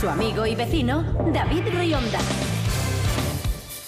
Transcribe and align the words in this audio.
Su 0.00 0.08
amigo 0.08 0.46
y 0.46 0.54
vecino, 0.54 1.02
David 1.30 1.64
Rionda. 1.74 2.20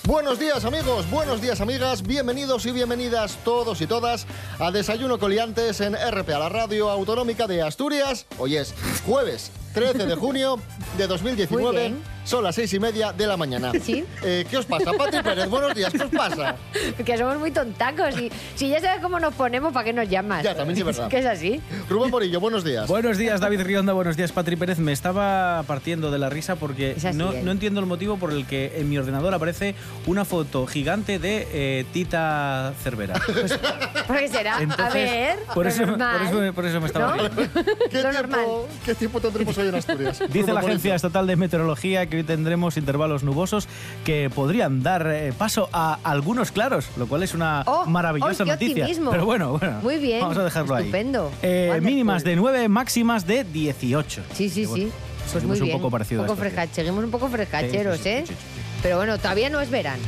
Buenos 0.05 0.39
días 0.39 0.62
amigos, 0.66 1.11
buenos 1.11 1.41
días 1.41 1.62
amigas, 1.62 2.03
bienvenidos 2.03 2.66
y 2.66 2.73
bienvenidas 2.73 3.39
todos 3.45 3.80
y 3.80 3.87
todas 3.87 4.27
a 4.59 4.70
Desayuno 4.70 5.19
Coliantes 5.19 5.80
en 5.80 5.95
RPA, 5.95 6.39
la 6.39 6.51
radio 6.51 6.91
autonómica 6.91 7.47
de 7.47 7.62
Asturias. 7.62 8.27
Hoy 8.37 8.56
es 8.56 8.75
jueves 9.06 9.53
13 9.73 10.05
de 10.05 10.15
junio 10.15 10.59
de 10.98 11.05
Muy 11.09 11.19
2019, 11.19 11.80
bien. 11.80 12.03
Son 12.25 12.45
las 12.45 12.55
seis 12.55 12.73
y 12.75 12.79
media 12.81 13.12
de 13.12 13.27
la 13.27 13.37
mañana. 13.37 13.73
Sí. 13.83 14.05
Eh, 14.23 14.45
¿Qué 14.49 14.57
os 14.57 14.67
pasa, 14.67 14.93
Pati 14.93 15.21
Pérez? 15.23 15.49
Buenos 15.49 15.75
días, 15.75 15.93
¿qué 15.93 16.03
os 16.05 16.11
pasa? 16.11 16.57
Que 17.05 17.19
somos 17.19 17.39
muy 17.39 17.51
tontacos 17.51 18.19
y 18.21 18.31
si 18.55 18.69
ya 18.69 18.81
sabes 18.81 19.01
cómo 19.03 19.19
nos 19.19 19.35
ponemos, 19.35 19.73
¿para 19.73 19.85
qué 19.85 19.93
nos 19.93 20.09
llamas? 20.09 20.43
Ya, 20.45 20.55
también 20.55 20.77
sí 20.77 20.81
es 20.81 20.87
verdad. 20.87 21.09
que 21.11 21.19
es 21.19 21.27
así. 21.27 21.61
Rubén 21.89 22.11
Morillo, 22.11 22.41
buenos 22.41 22.65
días. 22.65 22.87
Buenos 22.89 23.19
días, 23.19 23.41
David 23.41 23.62
Rionda. 23.62 23.93
Buenos 23.93 24.17
días, 24.17 24.31
Patri 24.33 24.57
Pérez. 24.57 24.79
Me 24.79 24.93
estaba 24.93 25.62
partiendo 25.65 26.11
de 26.11 26.19
la 26.19 26.29
risa 26.31 26.57
porque 26.57 26.93
Es 26.93 27.05
así, 27.05 27.17
no, 27.19 27.33
¿eh? 27.33 27.43
no 27.43 27.51
entiendo 27.51 27.81
el 27.81 27.87
motivo 27.87 28.17
por 28.19 28.33
el 28.33 28.47
que 28.47 28.73
en 28.77 28.89
mi 28.89 28.98
ordenador 28.98 29.34
aparece 29.34 29.75
una 30.07 30.25
foto 30.25 30.67
gigante 30.67 31.19
de 31.19 31.48
eh, 31.53 31.84
Tita 31.93 32.73
Cervera. 32.83 33.15
¿Por 34.06 34.19
qué 34.19 34.28
será? 34.28 34.56
a 34.59 34.91
ver, 34.91 35.39
por 35.55 35.67
eso, 35.67 35.84
por, 35.84 36.23
eso, 36.23 36.34
me- 36.41 36.53
por 36.53 36.65
eso 36.67 36.81
me 36.81 36.87
estaba 36.87 37.17
¿No? 37.17 37.28
riendo. 37.28 37.43
¿Qué, 37.91 38.03
tiempo, 38.03 38.69
¿Qué 38.84 38.95
tiempo 38.95 39.20
tendremos 39.20 39.59
hoy 39.59 39.69
en 39.69 39.75
Asturias? 39.75 40.19
Dice 40.19 40.28
Rubén 40.33 40.47
la 40.47 40.53
Morillo. 40.55 40.69
Agencia 40.69 40.95
Estatal 40.95 41.27
de 41.27 41.37
Meteorología 41.37 42.06
que 42.06 42.12
hoy 42.17 42.23
tendremos 42.25 42.77
intervalos 42.77 43.23
nubosos 43.23 43.69
que 44.05 44.31
podrían 44.35 44.83
dar 44.83 45.07
eh, 45.07 45.33
paso 45.37 45.69
a 45.73 45.99
algunos 46.05 46.53
claros, 46.53 46.87
lo 46.97 47.07
cual 47.07 47.23
es 47.23 47.35
una 47.35 47.63
Oh, 47.67 47.87
maravillosa 47.87 48.43
oh, 48.43 48.47
qué 48.47 48.53
noticia. 48.53 48.85
optimismo. 48.85 49.11
Pero 49.11 49.25
bueno, 49.27 49.59
bueno. 49.59 49.81
Muy 49.83 49.99
bien, 49.99 50.21
Vamos 50.21 50.39
a 50.39 50.45
dejarlo 50.45 50.77
estupendo. 50.79 51.27
ahí. 51.29 51.39
Eh, 51.43 51.65
Wonderful. 51.69 51.91
mínimas 51.91 52.25
de 52.25 52.37
9, 52.37 52.69
máximas 52.69 53.27
de 53.27 53.45
18. 53.45 54.23
Sí, 54.35 54.49
sí, 54.49 54.67
bueno, 54.67 54.87
sí. 54.87 54.93
Pues 55.33 55.45
muy 55.45 55.59
bien. 55.61 55.75
un 55.77 55.81
poco 55.81 55.91
parecido 55.91 56.21
Un 56.23 56.25
a 56.25 56.29
poco 56.29 56.43
esto, 56.45 56.55
fresca- 56.57 56.75
Seguimos 56.75 57.05
un 57.05 57.11
poco 57.11 57.29
frescacheros, 57.29 57.97
Sí, 57.99 58.03
sí, 58.03 58.09
sí, 58.11 58.17
¿eh? 58.17 58.25
sí, 58.27 58.35
sí, 58.35 58.39
sí. 58.39 58.61
Pero 58.83 58.97
bueno, 58.97 59.17
todavía 59.19 59.49
no 59.51 59.61
es 59.61 59.71
verano. 59.71 60.03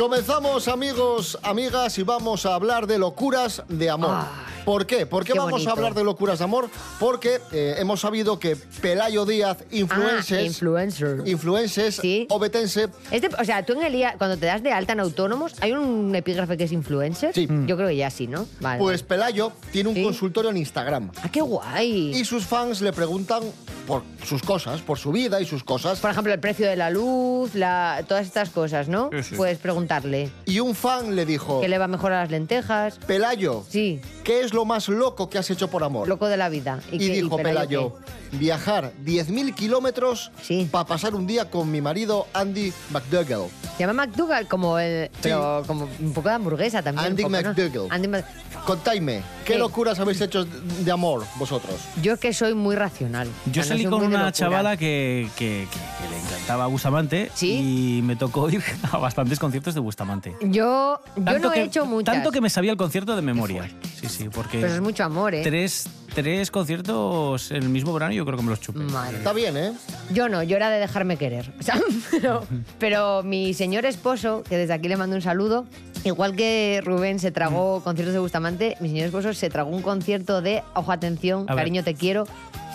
Comenzamos, 0.00 0.66
amigos, 0.66 1.38
amigas, 1.42 1.98
y 1.98 2.04
vamos 2.04 2.46
a 2.46 2.54
hablar 2.54 2.86
de 2.86 2.96
locuras 2.96 3.62
de 3.68 3.90
amor. 3.90 4.24
¿Por 4.64 4.86
qué? 4.86 5.06
¿Por 5.06 5.24
qué, 5.24 5.32
qué 5.32 5.38
vamos 5.38 5.52
bonito. 5.52 5.70
a 5.70 5.72
hablar 5.72 5.94
de 5.94 6.04
locuras 6.04 6.38
de 6.38 6.44
amor? 6.44 6.68
Porque 6.98 7.40
eh, 7.52 7.76
hemos 7.78 8.00
sabido 8.00 8.38
que 8.38 8.56
Pelayo 8.80 9.24
Díaz, 9.24 9.58
Ah, 9.60 9.64
influencers, 9.70 10.44
influencer. 10.46 11.22
influencers, 11.26 11.96
Sí. 11.96 12.26
obetense, 12.30 12.88
Este, 13.10 13.28
o 13.38 13.44
sea, 13.44 13.64
tú 13.64 13.72
en 13.74 13.82
el 13.82 13.94
IA, 13.94 14.14
cuando 14.18 14.36
te 14.36 14.46
das 14.46 14.62
de 14.62 14.72
alta 14.72 14.92
en 14.92 15.00
autónomos, 15.00 15.54
¿hay 15.60 15.72
un 15.72 16.14
epígrafe 16.14 16.56
que 16.56 16.64
es 16.64 16.72
influencer? 16.72 17.34
Sí. 17.34 17.48
Yo 17.66 17.76
creo 17.76 17.88
que 17.88 17.96
ya 17.96 18.10
sí, 18.10 18.26
¿no? 18.26 18.46
Vale. 18.60 18.78
pues 18.78 19.02
Pelayo 19.02 19.52
tiene 19.72 19.88
un 19.88 19.94
Sí. 19.94 20.02
consultorio 20.02 20.50
en 20.50 20.56
Instagram. 20.58 21.10
¡Ah, 21.22 21.28
qué 21.30 21.40
guay! 21.40 22.14
Y 22.14 22.24
sus 22.24 22.44
fans 22.46 22.80
le 22.80 22.92
preguntan 22.92 23.42
por 23.86 24.02
sus 24.24 24.42
cosas, 24.42 24.80
por 24.82 24.98
su 24.98 25.10
vida 25.10 25.40
y 25.40 25.46
sus 25.46 25.64
cosas. 25.64 25.98
Por 25.98 26.10
ejemplo, 26.10 26.32
el 26.32 26.38
precio 26.38 26.66
de 26.68 26.76
la 26.76 26.90
luz, 26.90 27.54
la, 27.54 28.04
todas 28.06 28.24
estas 28.26 28.50
cosas, 28.50 28.88
¿no? 28.88 29.10
Sí, 29.12 29.22
sí. 29.22 29.34
Puedes 29.34 29.58
preguntarle 29.58 30.30
Y 30.46 30.60
un 30.60 30.74
fan 30.74 31.16
le 31.16 31.24
dijo, 31.26 31.60
qué 31.60 31.68
le 31.68 31.78
va 31.78 31.88
mejor 31.88 32.12
a 32.12 32.20
las 32.20 32.30
lentejas. 32.30 32.98
Pelayo, 33.06 33.64
Sí, 33.68 34.00
¿qué 34.22 34.42
es 34.42 34.49
lo 34.54 34.64
más 34.64 34.88
loco 34.88 35.28
que 35.30 35.38
has 35.38 35.50
hecho 35.50 35.68
por 35.68 35.82
amor? 35.84 36.08
loco 36.08 36.26
de 36.28 36.36
la 36.36 36.48
vida. 36.48 36.80
Y, 36.92 36.98
qué- 36.98 37.08
dijo 37.12 37.36
Pelayo, 37.36 37.94
Pelayo, 37.94 37.96
viajar 38.32 38.92
10.000 39.04 39.54
kilómetros 39.54 40.30
Sí. 40.42 40.68
para 40.70 40.84
pasar 40.86 41.14
un 41.14 41.26
día 41.26 41.50
con 41.50 41.70
mi 41.70 41.80
marido 41.80 42.26
Andy 42.34 42.72
McDougall. 42.90 43.48
Se 43.76 43.86
llama 43.86 44.06
McDougall 44.06 44.46
como 44.48 44.78
el... 44.78 45.10
Pero 45.22 45.62
como 45.66 45.88
un 46.00 46.12
poco 46.12 46.28
de 46.28 46.34
hamburguesa 46.34 46.82
también. 46.82 47.06
Andy 47.08 47.22
¿no? 47.24 47.28
McDougall. 47.30 47.88
Andy 47.90 48.08
Mc- 48.08 48.24
Contadme, 48.66 49.22
¿qué 49.44 49.56
locuras 49.58 49.98
habéis 50.00 50.20
hecho 50.20 50.44
de 50.44 50.90
amor 50.92 51.24
vosotros? 51.36 51.74
Yo 52.02 52.12
es 52.14 52.20
que 52.20 52.32
soy 52.34 52.52
muy 52.54 52.76
racional. 52.76 53.26
Yo 53.50 53.62
no 53.62 53.68
salí 53.68 53.84
con 53.86 54.02
una 54.02 54.30
chavala 54.32 54.76
que, 54.76 55.28
que- 55.36 55.66
que- 55.70 56.04
que 56.04 56.10
le 56.10 56.20
encantaba 56.20 56.66
Bustamante 56.66 57.30
¿Sí? 57.34 57.98
y 57.98 58.02
me 58.02 58.16
tocó 58.16 58.50
ir 58.50 58.62
a 58.92 58.98
bastantes 58.98 59.38
conciertos 59.38 59.74
de 59.74 59.80
Bustamante. 59.80 60.36
Yo, 60.42 61.00
yo 61.16 61.38
no 61.38 61.50
que, 61.50 61.60
he 61.60 61.64
hecho 61.64 61.86
muchas. 61.86 62.14
Tanto 62.14 62.30
que 62.30 62.40
me 62.42 62.50
sabía 62.50 62.70
el 62.72 62.76
concierto 62.76 63.16
de 63.16 63.22
memoria. 63.22 63.70
Sí, 64.20 64.28
porque 64.28 64.60
Pero 64.60 64.74
es 64.74 64.80
mucho 64.80 65.04
amor, 65.04 65.34
¿eh? 65.34 65.42
tres, 65.42 65.88
tres 66.14 66.50
conciertos 66.50 67.50
en 67.50 67.62
el 67.62 67.68
mismo 67.68 67.92
verano 67.92 68.12
yo 68.12 68.24
creo 68.24 68.36
que 68.36 68.42
me 68.44 68.50
los 68.50 68.60
chupé. 68.60 68.80
Madre. 68.80 69.18
Está 69.18 69.32
bien, 69.32 69.56
¿eh? 69.56 69.72
Yo 70.12 70.28
no, 70.28 70.42
yo 70.42 70.56
era 70.56 70.70
de 70.70 70.78
dejarme 70.78 71.16
querer. 71.16 71.52
O 71.60 71.62
sea, 71.62 71.80
pero, 72.10 72.46
pero 72.78 73.22
mi 73.22 73.54
señor 73.54 73.84
esposo, 73.86 74.42
que 74.48 74.56
desde 74.56 74.74
aquí 74.74 74.88
le 74.88 74.96
mando 74.96 75.16
un 75.16 75.22
saludo, 75.22 75.66
igual 76.04 76.36
que 76.36 76.80
Rubén 76.84 77.18
se 77.18 77.30
Mm. 77.30 77.34
tragó 77.34 77.80
conciertos 77.82 78.12
de 78.14 78.20
Bustamante, 78.20 78.76
mi 78.80 78.88
señor 78.88 79.06
esposo 79.06 79.32
se 79.34 79.48
tragó 79.50 79.70
un 79.70 79.82
concierto 79.82 80.42
de, 80.42 80.62
ojo 80.74 80.92
atención, 80.92 81.46
cariño 81.46 81.82
te 81.84 81.94
quiero, 81.94 82.26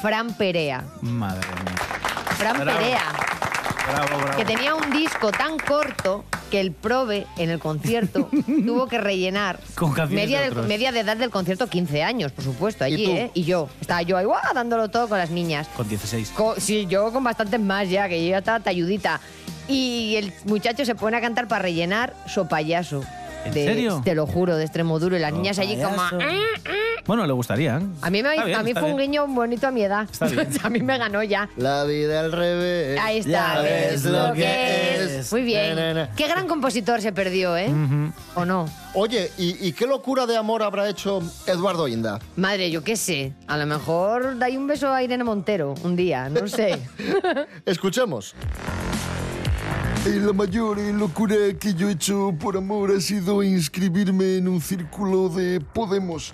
Fran 0.02 0.34
Perea. 0.36 0.84
Madre 1.02 1.48
mía. 1.48 1.76
Fran 2.38 2.60
Bravo. 2.62 2.80
Perea, 2.80 3.02
Bravo, 3.88 4.18
bravo. 4.20 4.38
que 4.38 4.46
tenía 4.46 4.76
un 4.76 4.92
disco 4.92 5.32
tan 5.32 5.58
corto 5.60 6.24
que 6.52 6.60
el 6.60 6.72
prove 6.72 7.26
en 7.38 7.50
el 7.50 7.60
concierto 7.60 8.30
tuvo 8.66 8.88
que 8.88 8.98
rellenar 8.98 9.60
Con 9.76 9.94
media, 10.10 10.42
de 10.42 10.50
del- 10.52 10.68
media 10.68 10.92
de 10.92 11.00
edad 11.02 11.18
del 11.18 11.30
concierto, 11.30 11.68
15 11.68 12.04
años, 12.04 12.32
por 12.32 12.44
supuesto, 12.44 12.84
allí, 12.84 13.06
tú? 13.06 13.12
¿eh? 13.12 13.32
Y 13.34 13.44
yo, 13.44 13.70
estaba 13.82 14.02
yo 14.02 14.18
ahí, 14.18 14.26
¡guau! 14.26 14.42
dándolo 14.54 14.90
todo 14.90 15.08
con 15.10 15.18
las 15.18 15.30
niñas. 15.30 15.68
Con 15.76 15.88
16. 15.88 16.30
Co- 16.36 16.56
sí, 16.58 16.86
yo 16.88 17.12
con 17.12 17.24
bastantes 17.24 17.60
más 17.60 17.90
ya, 17.90 18.08
que 18.10 18.24
yo 18.24 18.32
ya 18.32 18.40
estaba 18.40 18.60
talludita. 18.60 19.20
Y 19.68 20.16
el 20.18 20.32
muchacho 20.46 20.86
se 20.86 20.94
pone 20.96 21.18
a 21.18 21.22
cantar 21.22 21.48
para 21.48 21.64
rellenar 21.64 22.14
So 22.28 22.48
Payaso. 22.48 23.04
¿En 23.46 23.54
De- 23.54 23.66
serio? 23.66 24.02
Te 24.04 24.16
lo 24.16 24.26
juro, 24.28 24.58
de 24.58 24.64
Extremoduro. 24.64 25.16
Y 25.16 25.20
las 25.20 25.32
niñas 25.34 25.60
allí 25.60 25.76
como... 25.76 25.96
Payaso. 25.96 26.20
"Ah". 26.22 26.72
Bueno, 27.06 27.28
le 27.28 27.34
gustaría. 27.34 27.78
¿eh? 27.78 27.82
A 28.02 28.10
mí, 28.10 28.24
me, 28.24 28.32
Está 28.32 28.46
bien, 28.46 28.58
a 28.60 28.64
mí 28.64 28.74
fue 28.74 28.92
un 28.92 28.98
guiño 28.98 29.28
bonito 29.28 29.68
a 29.68 29.72
mi 29.72 29.84
edad. 29.84 30.08
Está 30.12 30.26
bien. 30.26 30.48
a 30.64 30.70
mí 30.72 30.82
me 30.82 30.98
ganó 30.98 31.22
ya. 31.22 31.48
La 31.56 31.84
vida 31.84 32.20
al 32.22 32.32
revés. 32.32 33.00
Ahí 33.00 33.20
está. 33.20 33.30
Ya 33.58 33.62
ves 33.62 34.04
lo 34.06 34.34
que 34.34 35.18
es. 35.20 35.32
Muy 35.32 35.44
bien. 35.44 35.76
Na, 35.76 35.94
na, 35.94 36.06
na. 36.08 36.16
Qué 36.16 36.28
gran 36.28 36.48
compositor 36.48 37.02
se 37.02 37.12
perdió, 37.12 37.56
¿eh? 37.58 37.70
¿O 38.34 38.44
no? 38.44 38.68
Oye, 38.96 39.30
¿y, 39.38 39.68
y 39.68 39.74
qué 39.74 39.86
locura 39.86 40.26
de 40.26 40.36
amor 40.36 40.64
habrá 40.64 40.90
hecho 40.90 41.22
Eduardo 41.46 41.88
Inda? 41.88 42.20
Madre, 42.38 42.72
yo 42.72 42.84
qué 42.84 42.96
sé. 42.96 43.34
A 43.46 43.56
lo 43.58 43.68
mejor 43.68 44.40
da 44.40 44.48
un 44.50 44.66
beso 44.66 44.92
a 44.92 45.04
Irene 45.04 45.24
Montero 45.24 45.76
un 45.84 45.96
día, 45.96 46.28
no 46.30 46.48
sé. 46.48 46.80
Escuchemos. 47.68 48.34
La 50.06 50.34
mayor 50.34 50.78
eh, 50.78 50.94
locura 50.94 51.36
que 51.60 51.74
yo 51.74 51.90
he 51.90 51.94
hecho 51.94 52.32
por 52.40 52.56
amor 52.56 52.92
ha 52.92 53.02
sido 53.02 53.42
inscribirme 53.42 54.38
en 54.38 54.48
un 54.48 54.62
círculo 54.62 55.30
de 55.30 55.60
Podemos. 55.60 56.32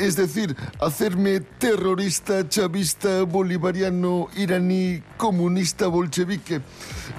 Es 0.00 0.16
decir, 0.16 0.56
hacerme 0.80 1.40
terrorista, 1.40 2.48
chavista, 2.48 3.24
bolivariano, 3.24 4.28
iraní, 4.34 5.02
comunista, 5.18 5.88
bolchevique. 5.88 6.62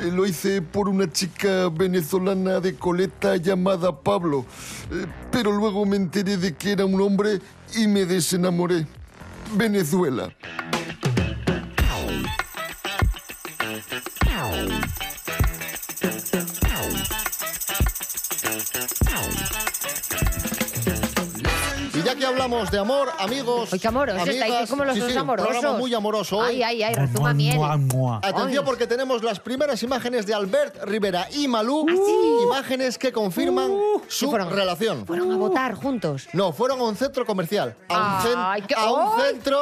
Eh, 0.01 0.11
Lo 0.11 0.25
hice 0.25 0.63
por 0.63 0.89
una 0.89 1.11
chica 1.11 1.69
venezolana 1.69 2.59
de 2.59 2.73
coleta 2.73 3.35
llamada 3.37 3.95
Pablo. 3.95 4.47
Eh, 4.91 5.05
Pero 5.31 5.51
luego 5.51 5.85
me 5.85 5.97
enteré 5.97 6.37
de 6.37 6.55
que 6.55 6.71
era 6.71 6.85
un 6.85 6.99
hombre 7.01 7.39
y 7.77 7.87
me 7.87 8.07
desenamoré. 8.07 8.87
Venezuela. 9.55 10.33
Y 21.95 22.01
ya 22.01 22.15
que 22.15 22.25
hablamos 22.25 22.71
de 22.71 22.79
amor, 22.79 23.09
amigos. 23.19 23.71
Hoy 23.71 23.79
qué 23.79 23.87
amorosos 23.87 24.21
amigas, 24.27 24.47
estáis, 24.49 24.69
como 24.69 24.83
los 24.83 24.93
sí, 24.95 24.99
dos 24.99 25.09
sí, 25.09 25.15
un 25.15 25.21
amorosos. 25.21 25.51
programa 25.51 25.77
muy 25.77 25.93
amoroso 25.93 26.37
hoy. 26.37 26.55
Ay, 26.55 26.63
ay, 26.63 26.83
ay, 26.83 26.95
rezuma 26.95 27.33
miel. 27.33 27.55
Mua, 27.55 27.77
mua. 27.77 28.17
Atención 28.17 28.63
Ay. 28.63 28.65
porque 28.65 28.87
tenemos 28.87 29.21
las 29.23 29.39
primeras 29.39 29.81
imágenes 29.83 30.25
de 30.25 30.33
Albert 30.33 30.83
Rivera 30.85 31.27
y 31.31 31.47
Malú. 31.47 31.85
Imágenes 32.45 32.97
que 32.97 33.11
confirman 33.11 33.71
su 34.07 34.25
¿Qué 34.25 34.29
fueron? 34.31 34.49
relación. 34.51 35.05
Fueron 35.05 35.31
a 35.31 35.37
votar 35.37 35.75
juntos. 35.75 36.27
No, 36.33 36.51
fueron 36.51 36.79
a 36.79 36.83
un 36.83 36.95
centro 36.95 37.25
comercial. 37.25 37.75
A 37.89 37.97
un, 38.23 38.29
cen- 38.31 38.35
Ay, 38.37 38.61
qué- 38.67 38.75
a 38.75 38.91
un 38.91 39.21
¡Ay! 39.21 39.31
centro 39.33 39.59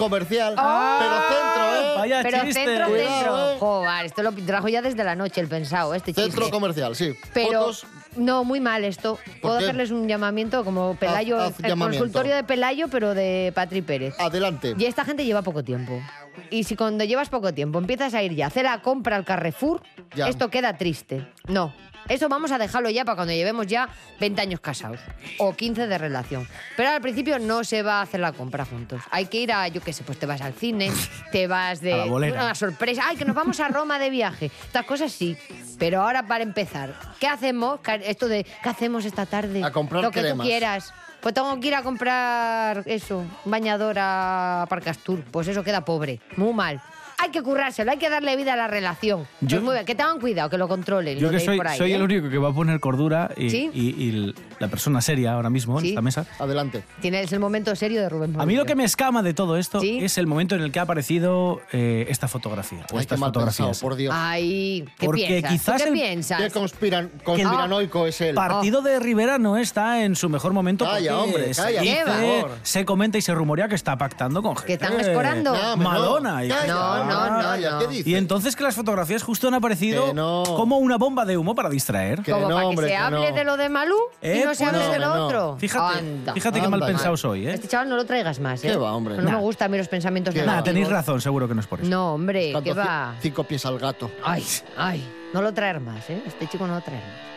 comercial. 0.00 0.54
¡Ay! 0.58 0.98
Pero 0.98 1.20
centro, 1.28 1.74
¿eh? 1.76 1.94
Vaya 1.96 2.20
Pero 2.22 2.44
chiste. 2.44 2.64
centro, 2.64 2.88
Cuidado, 2.88 3.14
centro. 3.18 3.50
eh. 3.52 3.56
Joder, 3.60 4.06
esto 4.06 4.22
lo 4.22 4.32
trajo 4.32 4.68
ya 4.68 4.82
desde 4.82 5.04
la 5.04 5.14
noche 5.14 5.40
el 5.40 5.48
pensado, 5.48 5.94
este 5.94 6.12
chiste. 6.12 6.22
Centro 6.30 6.50
comercial, 6.50 6.96
sí. 6.96 7.14
Pero 7.34 7.60
Fotos, 7.60 7.86
no, 8.16 8.42
muy 8.44 8.58
mal 8.60 8.84
esto. 8.84 9.18
Puedo 9.42 9.58
qué? 9.58 9.64
hacerles 9.64 9.90
un 9.90 10.08
llamamiento 10.08 10.64
como 10.64 10.96
Pelayo, 10.96 11.38
haz 11.40 11.60
el 11.60 11.66
llamamiento. 11.68 12.04
consultorio 12.04 12.34
de 12.34 12.42
Pelayo, 12.44 12.88
pero 12.88 13.14
de 13.14 13.52
Patri 13.54 13.82
Pérez. 13.82 14.14
adelante. 14.18 14.74
Y 14.78 14.86
esta 14.86 15.04
gente 15.04 15.24
lleva 15.24 15.42
poco 15.42 15.62
tiempo. 15.62 16.00
Y 16.48 16.64
si 16.64 16.74
cuando 16.76 17.04
llevas 17.04 17.28
poco 17.28 17.52
tiempo 17.52 17.78
empiezas 17.78 18.14
a 18.14 18.22
ir 18.22 18.34
ya 18.34 18.46
a 18.46 18.48
hacer 18.48 18.64
la 18.64 18.80
compra 18.82 19.16
al 19.16 19.24
Carrefour, 19.24 19.82
Ya. 20.16 20.28
esto 20.28 20.48
queda 20.48 20.76
triste. 20.78 21.26
No. 21.48 21.72
Eso 22.10 22.28
vamos 22.28 22.50
a 22.50 22.58
dejarlo 22.58 22.90
ya 22.90 23.04
para 23.04 23.14
cuando 23.16 23.32
llevemos 23.32 23.66
ya 23.68 23.88
20 24.18 24.42
años 24.42 24.60
casados 24.60 24.98
o 25.38 25.54
15 25.54 25.86
de 25.86 25.96
relación. 25.96 26.46
Pero 26.76 26.90
al 26.90 27.00
principio 27.00 27.38
no 27.38 27.62
se 27.62 27.82
va 27.82 28.00
a 28.00 28.02
hacer 28.02 28.18
la 28.18 28.32
compra 28.32 28.64
juntos. 28.64 29.00
Hay 29.12 29.26
que 29.26 29.38
ir 29.38 29.52
a, 29.52 29.68
yo 29.68 29.80
qué 29.80 29.92
sé, 29.92 30.02
pues 30.02 30.18
te 30.18 30.26
vas 30.26 30.40
al 30.40 30.52
cine, 30.52 30.90
te 31.32 31.46
vas 31.46 31.80
de 31.80 31.92
A 31.94 31.96
la 31.98 32.04
bolera. 32.06 32.44
una 32.44 32.54
sorpresa. 32.56 33.04
Ay, 33.06 33.16
que 33.16 33.24
nos 33.24 33.36
vamos 33.36 33.60
a 33.60 33.68
Roma 33.68 33.98
de 34.00 34.10
viaje. 34.10 34.46
Estas 34.66 34.84
cosas 34.84 35.12
sí. 35.12 35.36
Pero 35.78 36.02
ahora 36.02 36.26
para 36.26 36.42
empezar, 36.42 36.92
¿qué 37.20 37.28
hacemos? 37.28 37.78
Esto 38.04 38.26
de, 38.28 38.44
¿qué 38.44 38.68
hacemos 38.68 39.04
esta 39.04 39.24
tarde? 39.24 39.62
A 39.64 39.70
comprar 39.70 40.02
Lo 40.02 40.10
que 40.10 40.20
cremas. 40.20 40.38
tú 40.38 40.42
quieras. 40.50 40.92
Pues 41.20 41.34
tengo 41.34 41.60
que 41.60 41.68
ir 41.68 41.74
a 41.74 41.82
comprar 41.82 42.82
eso, 42.86 43.18
un 43.44 43.50
bañador 43.50 43.96
a 44.00 44.66
Parcastur. 44.68 45.22
Pues 45.30 45.46
eso 45.48 45.62
queda 45.62 45.84
pobre, 45.84 46.18
muy 46.36 46.52
mal. 46.54 46.80
Hay 47.22 47.30
que 47.30 47.42
currárselo, 47.42 47.90
hay 47.90 47.98
que 47.98 48.08
darle 48.08 48.34
vida 48.36 48.54
a 48.54 48.56
la 48.56 48.66
relación. 48.66 49.26
Yo- 49.40 49.58
Pues 49.58 49.62
muy 49.62 49.74
bien, 49.74 49.84
que 49.86 49.94
tengan 49.94 50.18
cuidado, 50.20 50.48
que 50.48 50.56
lo 50.58 50.68
controlen. 50.68 51.18
Yo 51.18 51.26
lo 51.26 51.32
que 51.38 51.44
soy, 51.44 51.56
por 51.58 51.68
ahí, 51.68 51.76
soy 51.78 51.92
¿eh? 51.92 51.96
el 51.96 52.02
único 52.02 52.28
que 52.30 52.38
va 52.38 52.48
a 52.48 52.52
poner 52.52 52.80
cordura 52.80 53.30
y, 53.36 53.50
¿Sí? 53.50 53.70
y- 53.74 53.88
y 54.04 54.34
la 54.58 54.68
persona 54.68 55.00
seria 55.00 55.32
ahora 55.34 55.50
mismo 55.50 55.78
en 55.80 55.86
esta 55.86 56.00
mesa. 56.02 56.26
Adelante. 56.38 56.82
Tienes 57.00 57.30
el 57.32 57.40
momento 57.40 57.74
serio 57.76 58.00
de 58.00 58.08
Rubén 58.08 58.30
A 58.30 58.32
mí 58.32 58.36
Morillo. 58.38 58.60
lo 58.62 58.66
que 58.66 58.74
me 58.74 58.84
escama 58.84 59.22
de 59.22 59.34
todo 59.34 59.56
esto 59.58 59.80
¿Sí? 59.80 59.98
es 60.00 60.16
el 60.18 60.26
momento 60.26 60.54
en 60.54 60.62
el 60.62 60.72
que 60.72 60.78
ha 60.78 60.82
aparecido 60.82 61.60
eh, 61.72 62.06
esta 62.08 62.26
fotografía 62.28 62.80
o 62.90 62.96
Ay, 62.96 63.00
estas 63.00 63.06
pensado, 63.18 63.26
fotografías. 63.32 63.80
por 63.80 63.96
Dios. 63.96 64.14
Ay, 64.16 64.84
¿qué 64.98 65.06
Porque 65.06 65.26
piensas? 65.26 65.50
quizás 65.52 65.76
¿Tú 65.76 65.82
qué 65.82 65.88
el- 65.88 65.94
piensas? 65.94 66.42
Qué 66.42 66.50
conspiran, 66.50 67.10
conspiranoico 67.22 68.06
es 68.06 68.20
él. 68.20 68.34
Partido 68.34 68.82
de 68.82 68.98
Rivera 68.98 69.38
no 69.38 69.56
está 69.58 70.02
en 70.04 70.16
su 70.16 70.28
mejor 70.28 70.52
momento 70.52 70.84
Calla, 70.86 71.18
hombre, 71.18 71.52
se, 71.54 71.62
calla, 71.62 71.80
dice, 71.82 72.00
por 72.04 72.14
favor. 72.14 72.50
se 72.62 72.84
comenta 72.84 73.18
y 73.18 73.22
se 73.22 73.34
rumorea 73.34 73.68
que 73.68 73.74
está 73.74 73.96
pactando 73.98 74.42
con 74.42 74.56
gente. 74.56 74.66
¿Que 74.66 74.72
están 74.74 74.98
escorando? 75.00 75.54
No. 75.54 75.76
Madonna. 75.76 76.44
y- 76.44 76.48
Calla, 76.48 76.66
No, 76.72 77.04
no, 77.04 77.09
no, 77.10 77.56
no. 77.56 77.78
¿Qué 77.80 77.86
dices? 77.88 78.06
Y 78.06 78.14
entonces 78.16 78.56
que 78.56 78.62
las 78.64 78.74
fotografías 78.74 79.22
justo 79.22 79.48
han 79.48 79.54
aparecido 79.54 80.06
Que 80.06 80.14
no. 80.14 80.42
como 80.56 80.78
una 80.78 80.96
bomba 80.98 81.24
de 81.24 81.36
humo 81.36 81.54
para 81.54 81.68
distraer. 81.68 82.22
Que 82.22 82.32
Como 82.32 82.48
no, 82.48 82.54
para 82.54 82.66
hombre, 82.68 82.86
que 82.86 82.92
se 82.92 82.96
que 82.98 83.02
hable 83.02 83.30
no. 83.30 83.36
de 83.36 83.44
lo 83.44 83.56
de 83.56 83.68
Malú 83.68 83.96
y 84.22 84.26
Eh, 84.26 84.42
no 84.44 84.54
se 84.54 84.64
pues 84.64 84.74
hable 84.74 84.86
no, 84.86 84.92
de 84.92 84.98
lo 84.98 85.14
no. 85.14 85.26
otro. 85.26 85.56
Fíjate, 85.58 85.98
Anda. 85.98 86.32
fíjate 86.34 86.60
qué 86.60 86.68
mal 86.68 86.74
Anda, 86.82 86.86
pensado 86.86 87.16
soy, 87.16 87.46
¿eh? 87.46 87.54
Este 87.54 87.68
chaval 87.68 87.88
no 87.88 87.96
lo 87.96 88.04
traigas 88.04 88.38
más, 88.40 88.62
¿eh? 88.64 88.68
¿Qué 88.68 88.76
va, 88.76 88.92
hombre? 88.94 89.16
No 89.16 89.22
Nah. 89.22 89.30
me 89.32 89.38
gustan 89.38 89.66
a 89.66 89.68
mí 89.70 89.78
los 89.78 89.88
pensamientos 89.88 90.32
¿Qué 90.34 90.40
va? 90.40 90.46
Nada, 90.46 90.56
negativos. 90.58 90.74
tenéis 90.74 90.88
razón, 90.90 91.20
seguro 91.20 91.48
que 91.48 91.54
no 91.54 91.60
es 91.60 91.66
por 91.66 91.80
eso. 91.80 91.88
No, 91.90 92.14
hombre, 92.14 92.52
Tanto 92.52 92.64
¿qué 92.64 92.72
ci- 92.80 92.86
va? 92.86 93.14
Cinco 93.20 93.44
pies 93.44 93.64
al 93.66 93.78
gato. 93.78 94.10
Ay, 94.24 94.44
ay, 94.76 95.06
no 95.32 95.42
lo 95.42 95.52
traer 95.52 95.80
más, 95.80 96.08
¿eh? 96.10 96.22
Este 96.26 96.46
chico 96.48 96.66
no 96.66 96.74
lo 96.74 96.80
traer 96.80 97.02
más. 97.02 97.30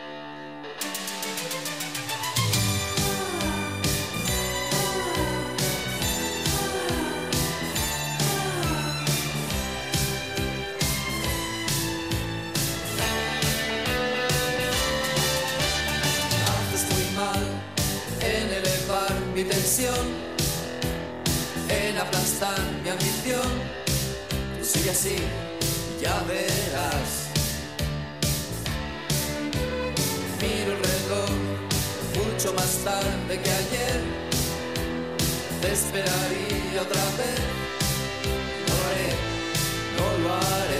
En 21.68 21.98
aplastar 21.98 22.58
mi 22.82 22.88
ambición. 22.88 23.50
Tú 24.58 24.64
sigue 24.64 24.90
así, 24.90 25.16
ya 26.00 26.22
verás. 26.28 27.28
Miro 30.40 30.72
el 30.72 30.82
reloj 30.92 31.30
mucho 32.14 32.54
más 32.54 32.72
tarde 32.84 33.40
que 33.42 33.50
ayer. 33.50 34.00
Te 35.60 35.72
esperaría 35.72 36.82
otra 36.82 37.04
vez. 37.18 37.40
No 38.66 38.74
lo 38.76 38.84
haré, 38.88 39.10
no 39.96 40.06
lo 40.22 40.34
haré. 40.34 40.73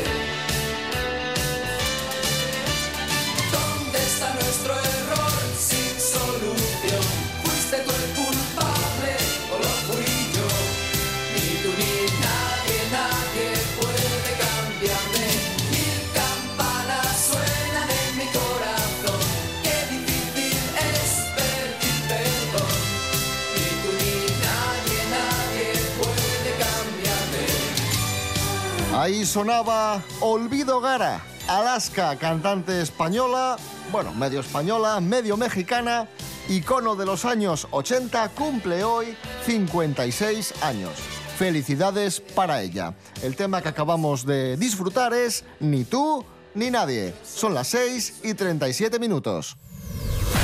Ahí 29.04 29.26
sonaba 29.26 30.02
Olvido 30.20 30.80
Gara, 30.80 31.20
Alaska, 31.46 32.16
cantante 32.16 32.80
española, 32.80 33.58
bueno, 33.92 34.14
medio 34.14 34.40
española, 34.40 34.98
medio 35.02 35.36
mexicana, 35.36 36.08
icono 36.48 36.96
de 36.96 37.04
los 37.04 37.26
años 37.26 37.68
80, 37.70 38.30
cumple 38.30 38.82
hoy 38.82 39.14
56 39.44 40.54
años. 40.62 40.92
Felicidades 41.36 42.18
para 42.18 42.62
ella. 42.62 42.94
El 43.22 43.36
tema 43.36 43.60
que 43.60 43.68
acabamos 43.68 44.24
de 44.24 44.56
disfrutar 44.56 45.12
es 45.12 45.44
Ni 45.60 45.84
tú 45.84 46.24
ni 46.54 46.70
nadie. 46.70 47.14
Son 47.24 47.52
las 47.52 47.68
6 47.68 48.20
y 48.24 48.32
37 48.32 48.98
minutos. 48.98 49.58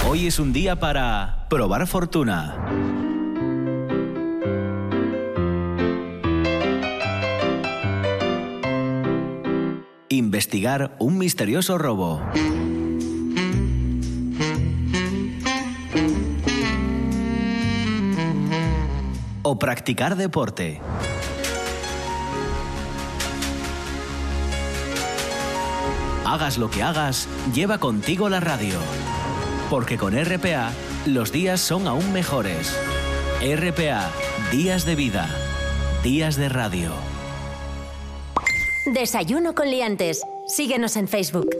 Hoy 0.06 0.26
es 0.26 0.38
un 0.38 0.52
día 0.52 0.78
para 0.78 1.46
probar 1.48 1.86
fortuna. 1.86 3.09
Investigar 10.12 10.96
un 10.98 11.18
misterioso 11.18 11.78
robo. 11.78 12.20
O 19.42 19.56
practicar 19.60 20.16
deporte. 20.16 20.80
Hagas 26.26 26.58
lo 26.58 26.72
que 26.72 26.82
hagas, 26.82 27.28
lleva 27.54 27.78
contigo 27.78 28.28
la 28.28 28.40
radio. 28.40 28.80
Porque 29.70 29.96
con 29.96 30.14
RPA 30.20 30.72
los 31.06 31.30
días 31.30 31.60
son 31.60 31.86
aún 31.86 32.12
mejores. 32.12 32.76
RPA, 33.40 34.10
días 34.50 34.84
de 34.84 34.96
vida, 34.96 35.30
días 36.02 36.34
de 36.34 36.48
radio. 36.48 37.09
Desayuno 38.86 39.54
con 39.54 39.70
liantes. 39.70 40.22
Síguenos 40.46 40.96
en 40.96 41.06
Facebook. 41.06 41.50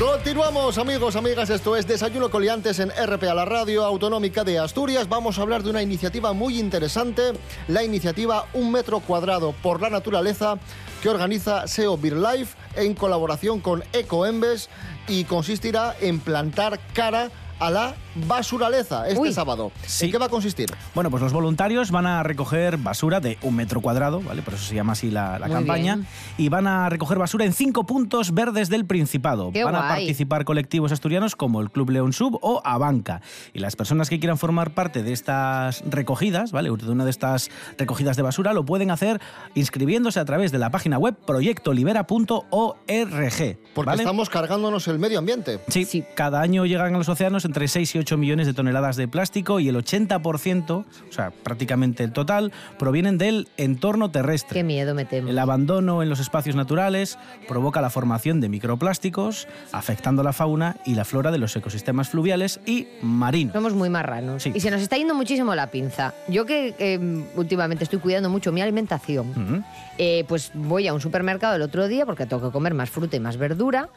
Continuamos 0.00 0.78
amigos, 0.78 1.14
amigas, 1.14 1.48
esto 1.48 1.76
es 1.76 1.86
Desayuno 1.86 2.28
Coliantes 2.28 2.80
en 2.80 2.90
RPA, 2.90 3.34
la 3.34 3.44
radio 3.44 3.84
autonómica 3.84 4.42
de 4.42 4.58
Asturias. 4.58 5.08
Vamos 5.08 5.38
a 5.38 5.42
hablar 5.42 5.62
de 5.62 5.70
una 5.70 5.80
iniciativa 5.80 6.32
muy 6.32 6.58
interesante, 6.58 7.32
la 7.68 7.84
iniciativa 7.84 8.46
Un 8.54 8.72
Metro 8.72 8.98
Cuadrado 8.98 9.52
por 9.62 9.80
la 9.80 9.90
Naturaleza, 9.90 10.58
que 11.02 11.08
organiza 11.08 11.68
SEO 11.68 11.96
Beer 11.96 12.16
Life 12.16 12.56
en 12.74 12.94
colaboración 12.94 13.60
con 13.60 13.84
Ecoembes 13.92 14.70
y 15.06 15.22
consistirá 15.22 15.94
en 16.00 16.18
plantar 16.18 16.80
cara 16.94 17.30
a 17.62 17.70
la 17.70 17.94
basuraleza 18.14 19.08
este 19.08 19.20
Uy. 19.20 19.32
sábado. 19.32 19.72
Sí. 19.86 20.06
¿En 20.06 20.12
qué 20.12 20.18
va 20.18 20.26
a 20.26 20.28
consistir? 20.28 20.70
Bueno, 20.94 21.10
pues 21.10 21.22
los 21.22 21.32
voluntarios 21.32 21.90
van 21.90 22.06
a 22.06 22.22
recoger 22.22 22.76
basura 22.76 23.20
de 23.20 23.38
un 23.42 23.56
metro 23.56 23.80
cuadrado, 23.80 24.20
¿vale? 24.20 24.42
Por 24.42 24.54
eso 24.54 24.64
se 24.64 24.74
llama 24.74 24.92
así 24.92 25.10
la, 25.10 25.38
campaña. 25.50 25.96
bien. 25.96 26.06
Y 26.38 26.48
van 26.48 26.66
a 26.66 26.88
recoger 26.88 27.18
basura 27.18 27.44
en 27.44 27.52
cinco 27.52 27.84
puntos 27.86 28.34
verdes 28.34 28.68
del 28.68 28.84
Principado. 28.86 29.50
Qué 29.52 29.64
van 29.64 29.76
a 29.76 29.88
participar 29.88 30.44
colectivos 30.44 30.92
asturianos 30.92 31.36
como 31.36 31.60
el 31.60 31.70
Club 31.70 31.90
León 31.90 32.12
Sub 32.12 32.38
o 32.42 32.60
Abanca. 32.64 33.20
Y 33.54 33.60
las 33.60 33.76
personas 33.76 34.08
que 34.10 34.18
quieran 34.18 34.38
formar 34.38 34.74
parte 34.74 35.02
de 35.02 35.12
estas 35.12 35.82
recogidas, 35.88 36.52
¿vale? 36.52 36.70
De 36.70 36.90
una 36.90 37.04
de 37.04 37.10
estas 37.10 37.50
recogidas 37.78 38.16
de 38.16 38.22
basura, 38.22 38.52
lo 38.52 38.64
pueden 38.64 38.90
hacer 38.90 39.20
inscribiéndose 39.54 40.20
a 40.20 40.24
través 40.24 40.52
de 40.52 40.58
la 40.58 40.70
página 40.70 40.98
web 40.98 41.14
proyectolibera.org. 41.26 43.58
Porque 43.74 43.86
¿vale? 43.86 44.02
estamos 44.02 44.30
cargándonos 44.30 44.88
el 44.88 44.98
medio 44.98 45.18
ambiente. 45.18 45.60
Sí, 45.68 45.84
Sí. 45.84 46.04
cada 46.14 46.40
año 46.40 46.64
llegan 46.66 46.94
a 46.94 46.98
los 46.98 47.08
océanos 47.08 47.44
entre 47.44 47.68
6 47.68 47.94
y 47.94 47.98
18 48.02 48.18
millones 48.18 48.46
de 48.48 48.54
toneladas 48.54 48.96
de 48.96 49.06
plástico 49.06 49.60
y 49.60 49.68
el 49.68 49.76
80%, 49.76 50.70
o 50.70 51.12
sea, 51.12 51.30
prácticamente 51.30 52.02
el 52.02 52.12
total, 52.12 52.52
provienen 52.78 53.16
del 53.16 53.48
entorno 53.56 54.10
terrestre. 54.10 54.58
Qué 54.58 54.64
miedo 54.64 54.94
me 54.94 55.04
temo. 55.04 55.28
El 55.28 55.38
abandono 55.38 56.02
en 56.02 56.08
los 56.08 56.18
espacios 56.18 56.56
naturales 56.56 57.16
provoca 57.46 57.80
la 57.80 57.90
formación 57.90 58.40
de 58.40 58.48
microplásticos, 58.48 59.46
afectando 59.70 60.24
la 60.24 60.32
fauna 60.32 60.76
y 60.84 60.96
la 60.96 61.04
flora 61.04 61.30
de 61.30 61.38
los 61.38 61.54
ecosistemas 61.54 62.08
fluviales 62.08 62.58
y 62.66 62.88
marinos. 63.02 63.52
Somos 63.52 63.74
muy 63.74 63.88
marranos. 63.88 64.42
Sí. 64.42 64.52
Y 64.52 64.60
se 64.60 64.72
nos 64.72 64.82
está 64.82 64.96
yendo 64.96 65.14
muchísimo 65.14 65.54
la 65.54 65.70
pinza. 65.70 66.12
Yo 66.28 66.44
que 66.44 66.74
eh, 66.78 66.98
últimamente 67.36 67.84
estoy 67.84 68.00
cuidando 68.00 68.28
mucho 68.30 68.50
mi 68.50 68.62
alimentación, 68.62 69.64
eh, 69.98 70.24
pues 70.26 70.50
voy 70.54 70.88
a 70.88 70.94
un 70.94 71.00
supermercado 71.00 71.54
el 71.54 71.62
otro 71.62 71.86
día 71.86 72.04
porque 72.04 72.26
tengo 72.26 72.42
que 72.42 72.52
comer 72.52 72.74
más 72.74 72.90
fruta 72.90 73.16
y 73.16 73.20
más 73.20 73.36
verdura. 73.36 73.88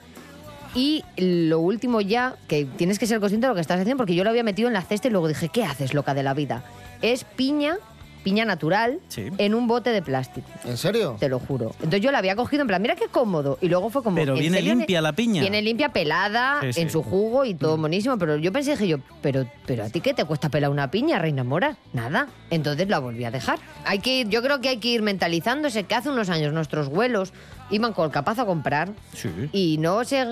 Y 0.76 1.04
lo 1.18 1.60
último 1.62 2.02
ya, 2.02 2.36
que 2.48 2.66
tienes 2.66 3.00
que 3.00 3.08
ser 3.08 3.20
consciente 3.20 3.48
de 3.48 3.50
lo 3.50 3.56
que 3.56 3.62
estás 3.62 3.80
haciendo, 3.80 3.98
porque 3.98 4.14
yo 4.16 4.24
lo 4.26 4.30
había 4.30 4.44
metido 4.44 4.68
en 4.68 4.74
la 4.74 4.82
cesta 4.82 5.08
y 5.08 5.12
luego 5.12 5.28
dije, 5.28 5.48
¿qué 5.50 5.64
haces, 5.64 5.94
loca 5.94 6.14
de 6.14 6.22
la 6.24 6.34
vida? 6.34 6.64
Es 7.02 7.24
piña, 7.24 7.78
piña 8.26 8.44
natural, 8.44 9.00
Sí. 9.08 9.28
en 9.38 9.54
un 9.56 9.68
bote 9.68 9.92
de 9.92 10.02
plástico. 10.02 10.48
¿En 10.66 10.76
serio? 10.78 11.16
Te 11.20 11.30
lo 11.30 11.38
juro. 11.40 11.72
Entonces 11.76 12.02
yo 12.02 12.12
la 12.12 12.18
había 12.18 12.36
cogido 12.36 12.62
en 12.64 12.68
plan, 12.68 12.82
mira 12.82 12.96
qué 12.96 13.06
cómodo. 13.08 13.58
Y 13.62 13.70
luego 13.70 13.90
fue 13.92 14.02
como. 14.04 14.16
Pero 14.18 14.34
¿en 14.34 14.40
viene 14.40 14.58
serio? 14.58 14.74
limpia 14.76 15.00
la 15.02 15.14
piña. 15.14 15.42
Viene 15.42 15.62
limpia, 15.62 15.90
pelada, 15.90 16.58
Sí, 16.62 16.74
sí. 16.74 16.82
en 16.82 16.90
su 16.90 17.04
jugo 17.04 17.46
y 17.46 17.54
Mm. 17.54 17.58
todo 17.58 17.78
buenísimo. 17.78 18.18
Pero 18.18 18.36
yo 18.38 18.52
pensé, 18.52 18.72
dije 18.72 18.88
yo, 18.88 18.98
pero, 19.22 19.46
pero 19.68 19.84
a 19.86 19.90
ti 19.90 20.02
qué 20.02 20.14
te 20.16 20.26
cuesta 20.26 20.50
pelar 20.50 20.72
una 20.72 20.90
piña, 20.92 21.20
Reina 21.20 21.44
Mora? 21.44 21.78
Nada. 21.94 22.28
Entonces 22.50 22.90
la 22.90 22.98
volví 23.00 23.24
a 23.26 23.32
dejar. 23.32 23.60
Hay 23.86 24.00
que 24.00 24.22
ir, 24.22 24.30
yo 24.30 24.42
creo 24.42 24.60
que 24.60 24.70
hay 24.70 24.78
que 24.80 24.88
ir 24.90 25.04
mentalizándose 25.04 25.84
que 25.84 25.94
hace 25.96 26.10
unos 26.10 26.30
años 26.30 26.52
nuestros 26.52 26.90
vuelos 26.90 27.32
iban 27.72 27.94
con 27.94 28.06
el 28.06 28.12
capaz 28.12 28.40
a 28.40 28.46
comprar 28.46 28.90
Sí. 29.14 29.30
y 29.52 29.78
no 29.80 30.04
se 30.04 30.26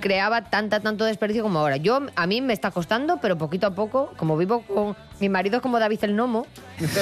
creaba 0.00 0.44
tanta, 0.50 0.80
tanto 0.80 1.04
desperdicio 1.04 1.42
como 1.42 1.58
ahora. 1.58 1.76
Yo, 1.76 2.00
a 2.14 2.26
mí 2.26 2.40
me 2.40 2.52
está 2.52 2.70
costando, 2.70 3.18
pero 3.20 3.36
poquito 3.36 3.66
a 3.66 3.74
poco, 3.74 4.12
como 4.16 4.36
vivo 4.36 4.62
con... 4.62 4.96
Mi 5.20 5.28
marido 5.28 5.56
es 5.56 5.62
como 5.62 5.78
David 5.78 5.98
el 6.02 6.16
Nomo, 6.16 6.46